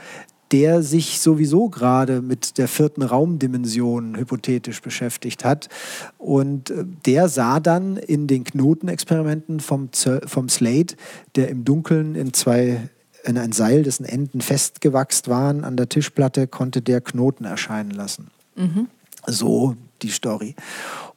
der 0.54 0.84
sich 0.84 1.18
sowieso 1.18 1.68
gerade 1.68 2.22
mit 2.22 2.58
der 2.58 2.68
vierten 2.68 3.02
Raumdimension 3.02 4.16
hypothetisch 4.16 4.82
beschäftigt 4.82 5.44
hat. 5.44 5.68
Und 6.16 6.70
äh, 6.70 6.84
der 7.06 7.28
sah 7.28 7.58
dann 7.58 7.96
in 7.96 8.28
den 8.28 8.44
Knotenexperimenten 8.44 9.58
vom, 9.58 9.88
vom 10.26 10.48
Slate, 10.48 10.94
der 11.34 11.48
im 11.48 11.64
Dunkeln 11.64 12.14
in 12.14 12.32
zwei 12.32 12.88
in 13.24 13.36
ein 13.36 13.50
Seil, 13.50 13.82
dessen 13.82 14.04
Enden 14.04 14.40
festgewachst 14.40 15.26
waren, 15.28 15.64
an 15.64 15.76
der 15.76 15.88
Tischplatte, 15.88 16.46
konnte 16.46 16.82
der 16.82 17.00
Knoten 17.00 17.46
erscheinen 17.46 17.90
lassen. 17.90 18.28
Mhm. 18.54 18.86
So 19.26 19.74
die 20.02 20.10
Story. 20.10 20.54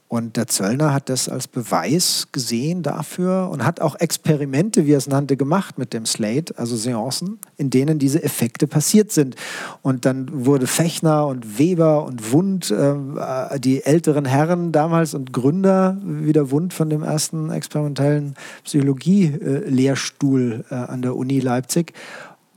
Und 0.10 0.38
der 0.38 0.48
Zöllner 0.48 0.94
hat 0.94 1.10
das 1.10 1.28
als 1.28 1.50
Beweis 1.50 2.30
gesehen 2.32 2.82
dafür 2.82 3.50
und 3.52 3.66
hat 3.66 3.82
auch 3.82 3.96
Experimente, 3.96 4.86
wie 4.86 4.94
er 4.94 5.00
es 5.00 5.08
nannte, 5.08 5.36
gemacht 5.36 5.78
mit 5.78 5.92
dem 5.92 6.06
Slate, 6.06 6.58
also 6.58 6.78
Seancen, 6.78 7.40
in 7.58 7.70
denen 7.70 8.00
diese 8.00 8.24
Effekte 8.24 8.68
passiert 8.68 9.12
sind. 9.12 9.36
Und 9.82 10.06
dann 10.06 10.46
wurde 10.46 10.66
Fechner 10.66 11.28
und 11.28 11.60
Weber 11.60 12.06
und 12.06 12.32
Wund, 12.32 12.72
äh, 12.72 13.60
die 13.60 13.84
älteren 13.84 14.24
Herren 14.24 14.72
damals 14.72 15.14
und 15.14 15.34
Gründer, 15.34 15.98
wie 16.02 16.32
der 16.32 16.52
Wund 16.52 16.74
von 16.74 16.90
dem 16.90 17.04
ersten 17.04 17.52
experimentellen 17.52 18.36
Psychologie-Lehrstuhl 18.64 20.64
äh, 20.70 20.74
an 20.74 21.02
der 21.02 21.18
Uni 21.18 21.42
Leipzig. 21.42 21.92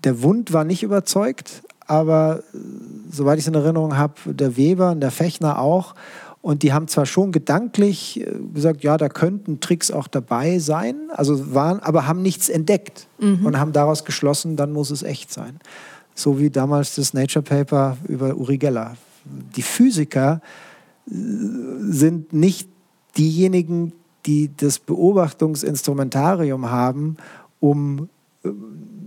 Der 0.04 0.22
Wund 0.22 0.52
war 0.52 0.62
nicht 0.62 0.84
überzeugt, 0.84 1.64
aber 1.88 2.44
äh, 2.54 2.58
soweit 3.10 3.38
ich 3.38 3.44
es 3.44 3.48
in 3.48 3.54
Erinnerung 3.54 3.96
habe, 3.96 4.32
der 4.32 4.56
Weber 4.56 4.92
und 4.92 5.00
der 5.00 5.10
Fechner 5.10 5.58
auch. 5.58 5.96
Und 6.42 6.62
die 6.62 6.72
haben 6.72 6.88
zwar 6.88 7.04
schon 7.04 7.32
gedanklich 7.32 8.20
äh, 8.20 8.26
gesagt, 8.54 8.82
ja, 8.82 8.96
da 8.96 9.08
könnten 9.08 9.60
Tricks 9.60 9.90
auch 9.90 10.08
dabei 10.08 10.58
sein, 10.58 10.96
also 11.10 11.54
waren, 11.54 11.80
aber 11.80 12.06
haben 12.06 12.22
nichts 12.22 12.48
entdeckt 12.48 13.06
mhm. 13.18 13.44
und 13.44 13.58
haben 13.58 13.72
daraus 13.72 14.04
geschlossen, 14.04 14.56
dann 14.56 14.72
muss 14.72 14.90
es 14.90 15.02
echt 15.02 15.32
sein. 15.32 15.60
So 16.14 16.38
wie 16.38 16.50
damals 16.50 16.94
das 16.94 17.12
Nature 17.12 17.42
Paper 17.42 17.98
über 18.08 18.36
Uri 18.36 18.58
Geller. 18.58 18.96
Die 19.24 19.62
Physiker 19.62 20.40
äh, 21.06 21.12
sind 21.12 22.32
nicht 22.32 22.68
diejenigen, 23.18 23.92
die 24.24 24.50
das 24.56 24.78
Beobachtungsinstrumentarium 24.78 26.70
haben, 26.70 27.18
um, 27.58 28.08
äh, 28.44 28.48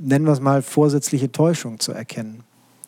nennen 0.02 0.26
wir 0.26 0.34
es 0.34 0.40
mal, 0.40 0.62
vorsätzliche 0.62 1.32
Täuschung 1.32 1.80
zu 1.80 1.94
erkennen 1.94 2.44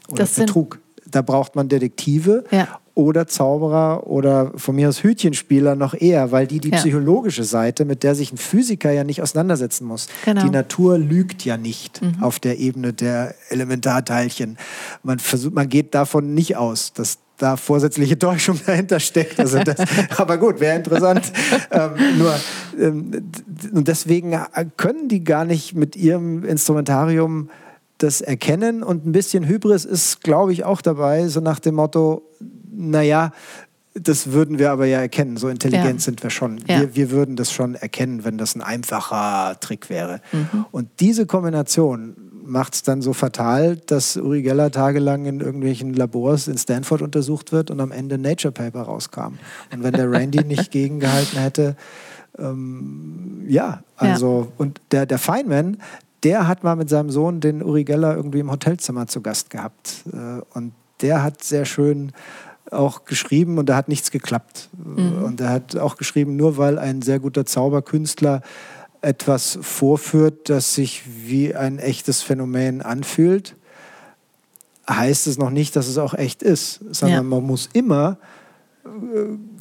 oder 0.07 0.19
das 0.19 0.35
Betrug. 0.35 0.79
Da 1.07 1.23
braucht 1.23 1.55
man 1.55 1.67
Detektive 1.67 2.43
ja 2.51 2.79
oder 2.95 3.27
Zauberer 3.27 4.07
oder 4.07 4.51
von 4.55 4.75
mir 4.75 4.89
aus 4.89 5.03
Hütchenspieler 5.03 5.75
noch 5.75 5.93
eher, 5.93 6.31
weil 6.31 6.47
die 6.47 6.59
die 6.59 6.69
ja. 6.69 6.77
psychologische 6.77 7.43
Seite, 7.43 7.85
mit 7.85 8.03
der 8.03 8.15
sich 8.15 8.31
ein 8.31 8.37
Physiker 8.37 8.91
ja 8.91 9.03
nicht 9.03 9.21
auseinandersetzen 9.21 9.85
muss. 9.85 10.07
Genau. 10.23 10.41
Die 10.41 10.49
Natur 10.49 10.97
lügt 10.97 11.43
ja 11.43 11.57
nicht 11.57 12.01
mhm. 12.01 12.23
auf 12.23 12.39
der 12.39 12.57
Ebene 12.57 12.93
der 12.93 13.35
Elementarteilchen. 13.49 14.57
Man, 15.03 15.19
versucht, 15.19 15.53
man 15.53 15.67
geht 15.67 15.93
davon 15.93 16.33
nicht 16.33 16.55
aus, 16.55 16.93
dass 16.93 17.19
da 17.37 17.57
vorsätzliche 17.57 18.17
Täuschung 18.17 18.59
dahinter 18.65 19.01
steckt. 19.01 19.39
Also 19.39 19.59
das, 19.59 19.75
aber 20.17 20.37
gut, 20.37 20.61
wäre 20.61 20.77
interessant. 20.77 21.31
ähm, 21.71 21.91
nur 22.17 22.33
ähm, 22.79 23.11
und 23.73 23.87
deswegen 23.87 24.37
können 24.77 25.09
die 25.09 25.23
gar 25.23 25.45
nicht 25.45 25.75
mit 25.75 25.95
ihrem 25.95 26.43
Instrumentarium 26.45 27.49
das 27.97 28.21
erkennen 28.21 28.83
und 28.83 29.05
ein 29.05 29.11
bisschen 29.11 29.47
Hybris 29.47 29.85
ist, 29.85 30.21
glaube 30.21 30.53
ich, 30.53 30.63
auch 30.65 30.81
dabei, 30.81 31.27
so 31.27 31.39
nach 31.39 31.59
dem 31.59 31.75
Motto, 31.75 32.23
naja, 32.71 33.31
das 33.93 34.31
würden 34.31 34.59
wir 34.59 34.71
aber 34.71 34.85
ja 34.85 34.99
erkennen. 34.99 35.37
So 35.37 35.47
intelligent 35.47 35.99
ja. 36.01 36.03
sind 36.03 36.21
wir 36.21 36.29
schon. 36.29 36.57
Ja. 36.67 36.81
Wir, 36.81 36.95
wir, 36.95 37.11
würden 37.11 37.37
das 37.37 37.51
schon 37.51 37.75
erkennen, 37.75 38.25
wenn 38.25 38.37
das 38.37 38.55
ein 38.55 38.61
einfacher 38.61 39.57
Trick 39.61 39.89
wäre. 39.89 40.19
Mhm. 40.33 40.65
Und 40.71 40.89
diese 40.99 41.25
Kombination 41.25 42.15
macht 42.43 42.75
es 42.75 42.83
dann 42.83 43.01
so 43.01 43.13
fatal, 43.13 43.77
dass 43.77 44.17
Uri 44.17 44.41
Geller 44.41 44.69
tagelang 44.69 45.25
in 45.25 45.39
irgendwelchen 45.39 45.93
Labors 45.93 46.47
in 46.47 46.57
Stanford 46.57 47.01
untersucht 47.01 47.51
wird 47.51 47.71
und 47.71 47.79
am 47.79 47.91
Ende 47.91 48.17
Nature 48.17 48.51
Paper 48.51 48.81
rauskam. 48.81 49.39
Und 49.71 49.83
wenn 49.83 49.93
der 49.93 50.11
Randy 50.11 50.43
nicht 50.45 50.71
gegengehalten 50.71 51.39
hätte, 51.39 51.75
ähm, 52.37 53.45
ja, 53.47 53.81
also, 53.95 54.41
ja. 54.41 54.53
und 54.57 54.81
der, 54.91 55.05
der 55.05 55.17
Feynman, 55.17 55.77
der 56.25 56.47
hat 56.47 56.63
mal 56.63 56.75
mit 56.75 56.89
seinem 56.89 57.11
Sohn 57.11 57.39
den 57.39 57.63
Uri 57.63 57.83
Geller 57.83 58.15
irgendwie 58.15 58.39
im 58.39 58.51
Hotelzimmer 58.51 59.05
zu 59.05 59.21
Gast 59.21 59.51
gehabt. 59.51 60.03
Äh, 60.11 60.41
und 60.57 60.73
der 61.01 61.21
hat 61.23 61.43
sehr 61.43 61.65
schön 61.65 62.11
auch 62.71 63.05
geschrieben 63.05 63.59
und 63.59 63.69
da 63.69 63.75
hat 63.75 63.89
nichts 63.89 64.09
geklappt. 64.09 64.69
Mhm. 64.73 65.23
Und 65.23 65.39
er 65.39 65.49
hat 65.49 65.75
auch 65.77 65.97
geschrieben, 65.97 66.35
nur 66.35 66.57
weil 66.57 66.79
ein 66.79 67.03
sehr 67.03 67.19
guter 67.19 67.45
Zauberkünstler 67.45 68.41
etwas 69.01 69.59
vorführt, 69.61 70.49
das 70.49 70.73
sich 70.73 71.03
wie 71.05 71.53
ein 71.53 71.77
echtes 71.77 72.23
Phänomen 72.23 72.81
anfühlt, 72.81 73.55
heißt 74.89 75.27
es 75.27 75.37
noch 75.37 75.51
nicht, 75.51 75.75
dass 75.75 75.87
es 75.87 75.99
auch 75.99 76.15
echt 76.15 76.41
ist, 76.41 76.79
sondern 76.89 77.17
ja. 77.17 77.23
man 77.23 77.43
muss 77.43 77.69
immer 77.73 78.17
äh, 78.83 78.89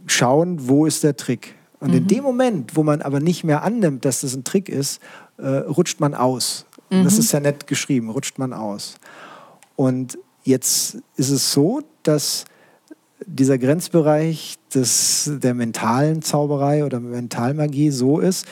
schauen, 0.06 0.66
wo 0.66 0.86
ist 0.86 1.04
der 1.04 1.16
Trick. 1.16 1.56
Und 1.84 1.90
mhm. 1.90 1.98
in 1.98 2.06
dem 2.06 2.24
Moment, 2.24 2.76
wo 2.76 2.82
man 2.82 3.02
aber 3.02 3.20
nicht 3.20 3.44
mehr 3.44 3.62
annimmt, 3.62 4.06
dass 4.06 4.22
das 4.22 4.34
ein 4.34 4.42
Trick 4.42 4.70
ist, 4.70 5.02
äh, 5.36 5.46
rutscht 5.46 6.00
man 6.00 6.14
aus. 6.14 6.64
Mhm. 6.88 7.04
Das 7.04 7.18
ist 7.18 7.30
ja 7.32 7.40
nett 7.40 7.66
geschrieben, 7.66 8.08
rutscht 8.08 8.38
man 8.38 8.54
aus. 8.54 8.96
Und 9.76 10.16
jetzt 10.44 10.96
ist 11.16 11.28
es 11.28 11.52
so, 11.52 11.82
dass 12.02 12.44
dieser 13.26 13.58
Grenzbereich 13.58 14.56
des, 14.74 15.30
der 15.42 15.52
mentalen 15.52 16.22
Zauberei 16.22 16.86
oder 16.86 17.00
Mentalmagie 17.00 17.90
so 17.90 18.18
ist, 18.18 18.46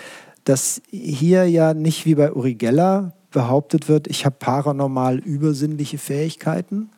dass 0.44 0.82
hier 0.90 1.48
ja 1.48 1.72
nicht 1.72 2.04
wie 2.04 2.14
bei 2.14 2.34
Uri 2.34 2.54
Geller 2.54 3.14
behauptet 3.30 3.88
wird, 3.88 4.08
ich 4.08 4.26
habe 4.26 4.36
paranormal 4.38 5.18
übersinnliche 5.18 5.96
Fähigkeiten, 5.96 6.90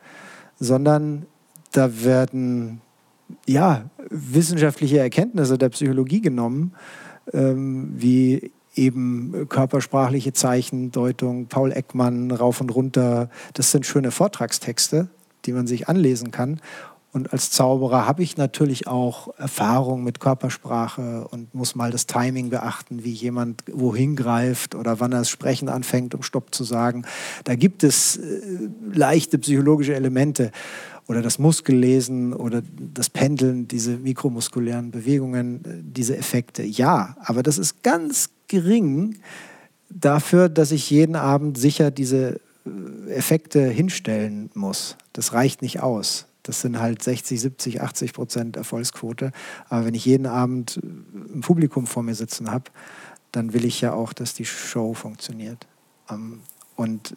sondern 0.59 1.27
da 1.71 2.03
werden 2.03 2.81
ja 3.47 3.91
wissenschaftliche 4.11 4.99
Erkenntnisse 4.99 5.59
der 5.59 5.69
Psychologie 5.71 6.21
genommen, 6.21 6.75
ähm, 7.33 7.93
wie 7.97 8.53
eben 8.75 9.49
körpersprachliche 9.49 10.33
Zeichendeutung, 10.33 11.47
Paul 11.47 11.73
Ekmann 11.73 12.31
rauf 12.31 12.61
und 12.61 12.71
runter. 12.71 13.31
Das 13.53 13.71
sind 13.71 13.87
schöne 13.87 14.11
Vortragstexte, 14.11 15.09
die 15.45 15.53
man 15.53 15.67
sich 15.67 15.89
anlesen 15.89 16.31
kann 16.31 16.61
Und 17.13 17.33
als 17.33 17.51
Zauberer 17.51 18.09
habe 18.09 18.25
ich 18.25 18.37
natürlich 18.37 18.89
auch 18.89 19.29
Erfahrung 19.39 20.03
mit 20.03 20.19
Körpersprache 20.19 21.29
und 21.31 21.55
muss 21.55 21.77
mal 21.77 21.93
das 21.93 22.07
Timing 22.07 22.51
beachten, 22.51 23.05
wie 23.05 23.13
jemand 23.13 23.63
wohin 23.73 24.17
greift 24.17 24.75
oder 24.75 24.99
wann 24.99 25.13
er 25.13 25.19
das 25.19 25.31
Sprechen 25.31 25.69
anfängt, 25.69 26.17
um 26.17 26.25
Stopp 26.25 26.53
zu 26.53 26.65
sagen. 26.65 27.05
Da 27.45 27.55
gibt 27.55 27.85
es 27.85 28.17
äh, 28.17 28.41
leichte 28.93 29.39
psychologische 29.39 29.95
Elemente 29.95 30.51
oder 31.07 31.23
das 31.23 31.39
Muskellesen 31.39 32.33
oder 32.33 32.63
das 32.95 33.11
Pendeln, 33.11 33.69
diese 33.69 33.97
mikromuskulären 33.99 34.91
Bewegungen, 34.91 35.65
äh, 35.65 35.69
diese 35.83 36.17
Effekte. 36.17 36.63
Ja, 36.63 37.17
aber 37.21 37.43
das 37.43 37.59
ist 37.59 37.83
ganz 37.83 38.31
gering 38.49 39.19
dafür, 39.91 40.49
dass 40.49 40.73
ich 40.73 40.91
jeden 40.91 41.17
Abend 41.17 41.59
sicher 41.59 41.91
diese 41.91 42.41
äh, 42.67 43.11
Effekte 43.11 43.69
hinstellen 43.69 44.51
muss. 44.55 44.97
Das 45.13 45.33
reicht 45.33 45.63
nicht 45.63 45.81
aus. 45.81 46.27
Das 46.43 46.61
sind 46.61 46.79
halt 46.79 47.03
60, 47.03 47.41
70, 47.41 47.81
80 47.81 48.13
Prozent 48.13 48.57
Erfolgsquote. 48.57 49.33
Aber 49.69 49.87
wenn 49.87 49.95
ich 49.95 50.05
jeden 50.05 50.27
Abend 50.27 50.79
ein 50.83 51.41
Publikum 51.41 51.87
vor 51.87 52.03
mir 52.03 52.15
sitzen 52.15 52.51
habe, 52.51 52.65
dann 53.33 53.53
will 53.53 53.65
ich 53.65 53.81
ja 53.81 53.93
auch, 53.93 54.13
dass 54.13 54.35
die 54.35 54.45
Show 54.45 54.95
funktioniert. 54.95 55.67
Ähm, 56.11 56.41
und 56.77 57.15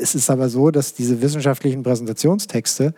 es 0.00 0.14
ist 0.14 0.30
aber 0.30 0.48
so, 0.48 0.70
dass 0.70 0.94
diese 0.94 1.22
wissenschaftlichen 1.22 1.82
Präsentationstexte, 1.82 2.94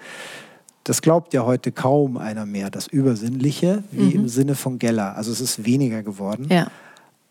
das 0.85 1.03
glaubt 1.03 1.35
ja 1.35 1.45
heute 1.45 1.73
kaum 1.73 2.17
einer 2.17 2.47
mehr, 2.47 2.71
das 2.71 2.87
Übersinnliche, 2.87 3.83
wie 3.91 4.05
mhm. 4.05 4.23
im 4.23 4.29
Sinne 4.29 4.55
von 4.55 4.79
Geller. 4.79 5.17
Also 5.17 5.33
es 5.33 5.41
ist 5.41 5.65
weniger 5.65 6.03
geworden. 6.03 6.47
Ja. 6.51 6.69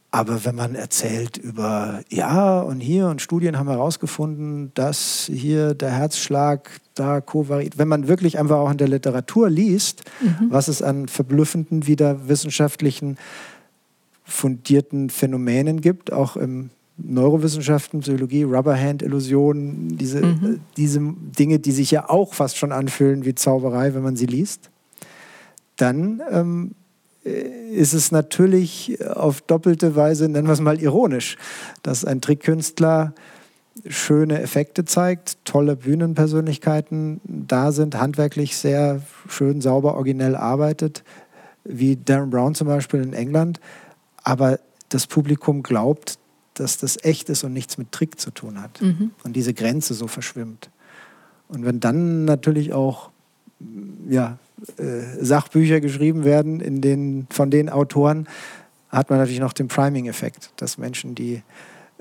Aber 0.10 0.46
wenn 0.46 0.56
man 0.56 0.76
erzählt 0.76 1.38
über, 1.38 2.02
ja, 2.10 2.62
und 2.62 2.80
hier 2.80 3.08
und 3.08 3.22
Studien 3.22 3.58
haben 3.60 3.68
herausgefunden, 3.68 4.72
dass 4.74 5.30
hier 5.32 5.74
der 5.74 5.92
Herzschlag 5.92 6.70
da 6.96 7.20
kovariiert, 7.20 7.78
wenn 7.78 7.90
man 7.90 8.08
wirklich 8.08 8.40
einfach 8.40 8.58
auch 8.58 8.72
in 8.72 8.78
der 8.78 8.88
Literatur 8.88 9.50
liest, 9.50 10.04
mhm. 10.22 10.48
was 10.50 10.70
es 10.70 10.82
an 10.82 11.08
verblüffenden, 11.08 11.88
wieder 11.88 12.30
wissenschaftlichen, 12.30 13.18
fundierten 14.24 15.10
Phänomenen 15.10 15.82
gibt, 15.82 16.12
auch 16.12 16.38
im 16.38 16.70
Neurowissenschaften, 16.98 18.00
Psychologie, 18.00 18.44
Rubberhand-Illusionen, 18.44 19.98
diese, 19.98 20.26
mhm. 20.26 20.60
diese 20.78 21.00
Dinge, 21.38 21.60
die 21.60 21.72
sich 21.72 21.92
ja 21.92 22.10
auch 22.10 22.34
fast 22.34 22.58
schon 22.58 22.72
anfühlen 22.72 23.24
wie 23.24 23.36
Zauberei, 23.36 23.94
wenn 23.94 24.02
man 24.02 24.16
sie 24.16 24.26
liest, 24.26 24.70
dann 25.76 26.22
ähm, 26.32 26.72
äh, 27.24 27.70
ist 27.72 27.94
es 27.94 28.12
natürlich 28.12 28.98
auf 29.06 29.42
doppelte 29.42 29.96
Weise, 29.96 30.28
nennen 30.28 30.48
wir 30.48 30.54
es 30.54 30.62
mal 30.62 30.82
ironisch, 30.82 31.38
dass 31.84 32.04
ein 32.04 32.22
Trickkünstler 32.22 33.14
schöne 33.86 34.42
Effekte 34.42 34.86
zeigt, 34.86 35.38
tolle 35.46 35.76
Bühnenpersönlichkeiten 35.76 37.22
da 37.24 37.72
sind, 37.72 38.00
handwerklich 38.00 38.58
sehr 38.58 39.02
schön, 39.28 39.62
sauber, 39.62 39.96
originell 39.96 40.36
arbeitet, 40.36 41.04
wie 41.64 41.96
Darren 41.96 42.32
Brown 42.32 42.56
zum 42.56 42.68
Beispiel 42.68 43.02
in 43.02 43.14
England, 43.14 43.60
aber 44.24 44.60
das 44.90 45.06
Publikum 45.06 45.64
glaubt, 45.64 46.18
dass 46.60 46.78
das 46.78 46.98
echt 47.04 47.30
ist 47.30 47.44
und 47.44 47.54
nichts 47.54 47.78
mit 47.78 47.92
Trick 47.92 48.20
zu 48.20 48.32
tun 48.32 48.62
hat 48.62 48.82
mhm. 48.82 49.12
und 49.24 49.36
diese 49.36 49.54
Grenze 49.54 49.94
so 49.94 50.08
verschwimmt. 50.08 50.70
Und 51.48 51.66
wenn 51.66 51.80
dann 51.80 52.26
natürlich 52.26 52.74
auch 52.74 53.12
ja, 54.08 54.38
äh, 54.78 55.24
Sachbücher 55.24 55.80
geschrieben 55.80 56.24
werden 56.24 56.60
in 56.60 56.82
den, 56.82 57.28
von 57.30 57.50
den 57.50 57.70
Autoren, 57.70 58.28
hat 58.90 59.10
man 59.10 59.20
natürlich 59.20 59.40
noch 59.40 59.54
den 59.54 59.68
Priming-Effekt, 59.68 60.52
dass 60.58 60.78
Menschen, 60.78 61.16
die 61.16 61.42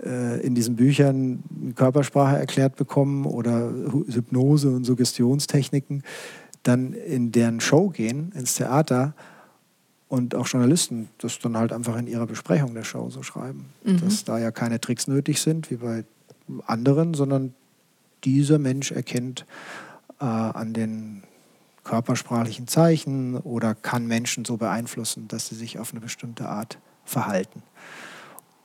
äh, 0.05 0.41
in 0.41 0.55
diesen 0.55 0.77
Büchern 0.77 1.43
Körpersprache 1.75 2.39
erklärt 2.39 2.77
bekommen 2.77 3.27
oder 3.27 3.73
Hypnose 4.09 4.71
und 4.71 4.85
Suggestionstechniken, 4.85 6.03
dann 6.63 6.93
in 6.93 7.33
deren 7.33 7.61
Show 7.61 7.89
gehen, 7.91 8.33
ins 8.35 8.55
Theater 8.55 9.15
und 10.09 10.35
auch 10.35 10.47
Journalisten 10.47 11.09
das 11.19 11.39
dann 11.39 11.57
halt 11.57 11.73
einfach 11.73 11.97
in 11.97 12.07
ihrer 12.07 12.27
Besprechung 12.27 12.75
der 12.75 12.85
Show 12.85 13.11
so 13.11 13.23
schreiben. 13.23 13.67
Mhm. 13.85 14.01
Dass 14.01 14.25
da 14.25 14.39
ja 14.39 14.51
keine 14.51 14.81
Tricks 14.81 15.07
nötig 15.07 15.41
sind, 15.41 15.71
wie 15.71 15.77
bei 15.77 16.05
anderen, 16.67 17.15
sondern 17.15 17.55
dieser 18.25 18.59
Mensch 18.59 18.93
erkennt 18.93 19.47
äh, 20.21 20.25
an 20.25 20.73
den 20.73 21.23
körpersprachlichen 21.85 22.67
Zeichen 22.67 23.37
oder 23.37 23.75
kann 23.75 24.07
Menschen 24.07 24.45
so 24.45 24.57
beeinflussen, 24.57 25.29
dass 25.29 25.49
sie 25.49 25.55
sich 25.55 25.79
auf 25.79 25.93
eine 25.93 26.01
bestimmte 26.01 26.49
Art 26.49 26.79
verhalten. 27.05 27.63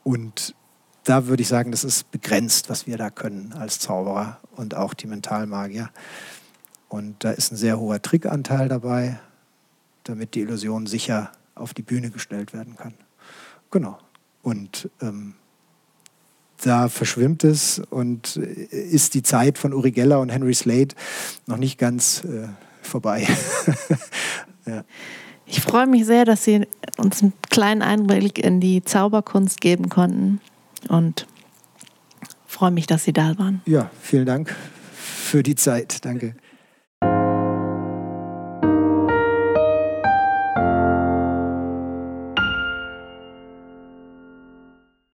Und 0.03 0.55
da 1.03 1.27
würde 1.27 1.41
ich 1.41 1.47
sagen, 1.47 1.71
das 1.71 1.83
ist 1.83 2.11
begrenzt, 2.11 2.69
was 2.69 2.87
wir 2.87 2.97
da 2.97 3.09
können 3.09 3.53
als 3.53 3.79
Zauberer 3.79 4.39
und 4.55 4.75
auch 4.75 4.93
die 4.93 5.07
Mentalmagier. 5.07 5.89
Und 6.89 7.23
da 7.23 7.31
ist 7.31 7.51
ein 7.51 7.57
sehr 7.57 7.79
hoher 7.79 8.01
Trickanteil 8.01 8.67
dabei, 8.67 9.19
damit 10.11 10.35
die 10.35 10.41
Illusion 10.41 10.85
sicher 10.85 11.31
auf 11.55 11.73
die 11.73 11.81
Bühne 11.81 12.09
gestellt 12.09 12.53
werden 12.53 12.75
kann. 12.75 12.93
Genau. 13.71 13.97
Und 14.43 14.89
ähm, 15.01 15.35
da 16.61 16.89
verschwimmt 16.89 17.43
es 17.43 17.79
und 17.89 18.35
ist 18.35 19.13
die 19.13 19.23
Zeit 19.23 19.57
von 19.57 19.73
Uri 19.73 19.91
Geller 19.91 20.19
und 20.19 20.29
Henry 20.29 20.53
Slade 20.53 20.95
noch 21.47 21.57
nicht 21.57 21.77
ganz 21.77 22.23
äh, 22.23 22.47
vorbei. 22.81 23.27
ja. 24.65 24.83
Ich 25.45 25.61
freue 25.61 25.87
mich 25.87 26.05
sehr, 26.05 26.25
dass 26.25 26.43
Sie 26.43 26.67
uns 26.97 27.21
einen 27.21 27.33
kleinen 27.49 27.81
Einblick 27.81 28.37
in 28.39 28.59
die 28.59 28.83
Zauberkunst 28.83 29.59
geben 29.59 29.89
konnten 29.89 30.39
und 30.87 31.25
freue 32.47 32.71
mich, 32.71 32.87
dass 32.87 33.03
Sie 33.05 33.13
da 33.13 33.37
waren. 33.37 33.61
Ja, 33.65 33.89
vielen 34.01 34.25
Dank 34.25 34.55
für 34.93 35.43
die 35.43 35.55
Zeit. 35.55 36.05
Danke. 36.05 36.35